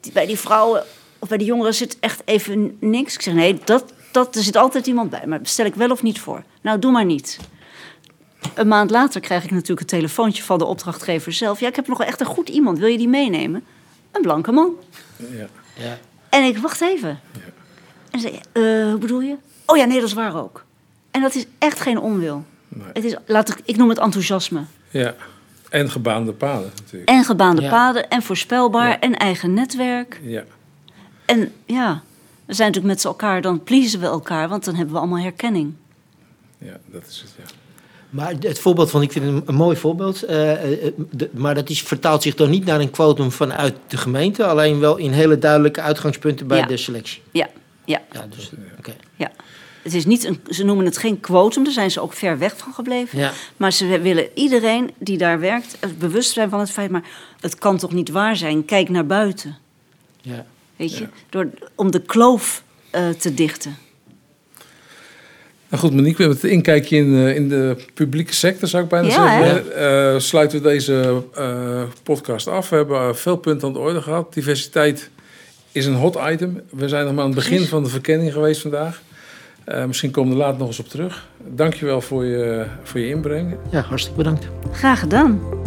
die- 0.00 0.12
bij 0.12 0.26
die 0.26 0.38
vrouwen 0.38 0.84
of 1.20 1.28
bij 1.28 1.38
die 1.38 1.46
jongeren 1.46 1.74
zit 1.74 1.96
echt 2.00 2.22
even 2.24 2.76
niks. 2.80 3.14
Ik 3.14 3.22
zeg 3.22 3.34
nee, 3.34 3.58
dat, 3.64 3.92
dat, 4.12 4.36
er 4.36 4.42
zit 4.42 4.56
altijd 4.56 4.86
iemand 4.86 5.10
bij, 5.10 5.26
maar 5.26 5.38
stel 5.42 5.64
ik 5.66 5.74
wel 5.74 5.90
of 5.90 6.02
niet 6.02 6.20
voor? 6.20 6.42
Nou, 6.60 6.78
doe 6.78 6.92
maar 6.92 7.04
niet. 7.04 7.38
Een 8.54 8.68
maand 8.68 8.90
later 8.90 9.20
krijg 9.20 9.44
ik 9.44 9.50
natuurlijk 9.50 9.80
een 9.80 9.86
telefoontje 9.98 10.42
van 10.42 10.58
de 10.58 10.64
opdrachtgever 10.64 11.32
zelf. 11.32 11.60
Ja, 11.60 11.68
ik 11.68 11.76
heb 11.76 11.86
nog 11.86 11.98
wel 11.98 12.06
echt 12.06 12.20
een 12.20 12.26
goed 12.26 12.48
iemand. 12.48 12.78
Wil 12.78 12.88
je 12.88 12.98
die 12.98 13.08
meenemen? 13.08 13.64
Een 14.12 14.22
blanke 14.22 14.52
man. 14.52 14.70
Ja. 15.16 15.46
Ja. 15.74 15.98
En 16.28 16.44
ik 16.44 16.58
wacht 16.58 16.80
even. 16.80 17.20
En 18.10 18.20
zei, 18.20 18.40
eh, 18.52 18.62
hoe 18.62 18.98
bedoel 18.98 19.20
je? 19.20 19.36
Oh 19.66 19.76
ja, 19.76 19.84
nee, 19.84 19.98
dat 20.00 20.08
is 20.08 20.14
waar 20.14 20.42
ook. 20.42 20.64
En 21.10 21.20
dat 21.20 21.34
is 21.34 21.46
echt 21.58 21.80
geen 21.80 21.98
onwil. 21.98 22.44
Nee. 22.68 22.86
Het 22.92 23.04
is, 23.04 23.14
laat 23.26 23.48
ik, 23.48 23.60
ik 23.64 23.76
noem 23.76 23.88
het 23.88 23.98
enthousiasme. 23.98 24.62
ja. 24.90 25.14
En 25.70 25.90
gebaande 25.90 26.32
paden 26.32 26.70
natuurlijk. 26.76 27.10
En 27.10 27.24
gebaande 27.24 27.62
Ja. 27.62 27.70
paden, 27.70 28.08
en 28.08 28.22
voorspelbaar, 28.22 28.88
Ja. 28.88 29.00
en 29.00 29.16
eigen 29.16 29.54
netwerk. 29.54 30.20
Ja. 30.22 30.42
En 31.30 31.52
ja, 31.66 32.02
we 32.44 32.54
zijn 32.54 32.68
natuurlijk 32.68 32.94
met 32.94 33.00
z'n 33.00 33.06
elkaar, 33.06 33.42
dan 33.42 33.62
pleasen 33.64 34.00
we 34.00 34.06
elkaar, 34.06 34.48
want 34.48 34.64
dan 34.64 34.74
hebben 34.74 34.94
we 34.94 35.00
allemaal 35.00 35.18
herkenning. 35.22 35.72
ja, 36.58 36.76
dat 36.86 37.06
is 37.08 37.20
het. 37.20 37.32
Ja. 37.38 37.44
Maar 38.10 38.34
het 38.40 38.58
voorbeeld 38.58 38.90
van, 38.90 39.02
ik 39.02 39.12
vind 39.12 39.24
het 39.24 39.48
een, 39.48 39.54
mooi 39.54 39.76
voorbeeld, 39.76 40.22
eh, 40.22 40.86
eh, 40.86 40.92
de- 41.10 41.30
maar 41.32 41.54
dat 41.54 41.68
is, 41.70 41.82
vertaalt 41.82 42.22
zich 42.22 42.34
dan 42.34 42.50
niet 42.50 42.64
naar 42.64 42.80
een 42.80 42.90
quotum 42.90 43.30
vanuit 43.32 43.74
de 43.86 43.96
gemeente, 43.96 44.46
alleen 44.46 44.78
wel 44.80 44.96
in 44.96 45.12
hele 45.12 45.38
duidelijke 45.38 45.80
uitgangspunten 45.80 46.46
bij 46.46 46.58
Ja. 46.58 46.66
de 46.66 46.76
selectie. 46.76 47.22
Ja, 47.30 47.48
ja, 47.84 48.00
Ja, 48.12 48.26
dus, 48.36 48.50
oké. 48.78 48.92
ja. 49.16 49.30
Het 49.82 49.94
is 49.94 50.04
niet 50.06 50.24
een, 50.24 50.40
ze 50.48 50.64
noemen 50.64 50.84
het 50.84 50.96
geen 50.98 51.20
quotum, 51.20 51.64
daar 51.64 51.72
zijn 51.72 51.90
ze 51.90 52.00
ook 52.00 52.12
ver 52.12 52.38
weg 52.38 52.56
van 52.56 52.72
gebleven. 52.72 53.18
Ja. 53.18 53.32
Maar 53.56 53.72
ze 53.72 53.98
willen 53.98 54.28
iedereen 54.34 54.90
die 54.98 55.18
daar 55.18 55.40
werkt 55.40 55.76
eh, 55.80 55.90
bewust 55.98 56.30
zijn 56.32 56.50
van 56.50 56.60
het 56.60 56.70
feit, 56.70 56.90
maar 56.90 57.04
het 57.40 57.54
kan 57.58 57.76
toch 57.78 57.92
niet 57.92 58.08
waar 58.10 58.36
zijn? 58.36 58.64
Kijk 58.64 58.88
naar 58.88 59.06
buiten, 59.06 59.56
Ja. 60.20 60.46
Weet 60.80 60.96
je? 60.96 61.04
Ja. 61.04 61.10
Door, 61.30 61.48
om 61.74 61.90
de 61.90 62.00
kloof 62.02 62.62
eh, 62.90 63.08
te 63.08 63.34
dichten. 63.34 63.76
Nou 65.68 65.82
goed, 65.82 65.94
Monique, 65.94 66.16
we 66.16 66.22
hebben 66.22 66.40
het 66.42 66.50
inkijkje 66.50 66.96
in, 66.96 67.06
uh, 67.06 67.34
in 67.36 67.48
de 67.48 67.76
publieke 67.94 68.34
sector, 68.34 68.68
zou 68.68 68.82
ik 68.82 68.88
bijna 68.88 69.08
Ja, 69.08 69.42
zeggen. 69.42 69.64
Uh, 70.14 70.18
sluiten 70.18 70.62
we 70.62 70.68
deze 70.68 71.22
uh, 71.38 71.82
podcast 72.02 72.46
af. 72.46 72.68
We 72.68 72.76
hebben 72.76 73.16
veel 73.16 73.36
punten 73.36 73.68
aan 73.68 73.74
de 73.74 73.78
orde 73.78 74.02
gehad. 74.02 74.34
Diversiteit 74.34 75.10
is 75.72 75.86
een 75.86 75.94
hot 75.94 76.18
item. 76.30 76.60
We 76.70 76.88
zijn 76.88 77.04
nog 77.04 77.14
maar 77.14 77.24
aan 77.24 77.30
het 77.30 77.38
begin 77.38 77.66
van 77.66 77.82
de 77.82 77.88
verkenning 77.88 78.32
geweest 78.32 78.60
vandaag. 78.60 79.02
misschien 79.86 80.10
komen 80.10 80.32
we 80.32 80.38
er 80.38 80.44
later 80.44 80.58
nog 80.58 80.68
eens 80.68 80.78
op 80.78 80.88
terug. 80.88 81.28
Dankjewel 81.46 82.00
voor 82.00 82.24
je, 82.24 82.66
voor 82.82 83.00
je 83.00 83.08
inbreng. 83.08 83.56
Ja, 83.70 83.80
hartstikke 83.80 84.18
bedankt. 84.18 84.48
Graag 84.72 85.00
gedaan. 85.00 85.59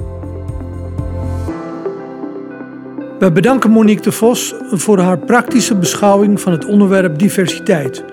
We 3.19 3.32
bedanken 3.32 3.71
Monique 3.71 4.04
de 4.04 4.12
Vos 4.12 4.54
voor 4.71 4.99
haar 4.99 5.17
praktische 5.17 5.76
beschouwing 5.76 6.41
van 6.41 6.52
het 6.52 6.65
onderwerp 6.65 7.19
diversiteit. 7.19 8.04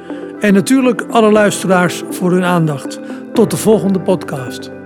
En 0.41 0.55
natuurlijk 0.55 1.05
alle 1.11 1.31
luisteraars 1.31 2.03
voor 2.11 2.33
hun 2.33 2.45
aandacht. 2.45 3.01
Tot 3.33 3.51
de 3.51 3.57
volgende 3.57 4.01
podcast. 4.01 4.80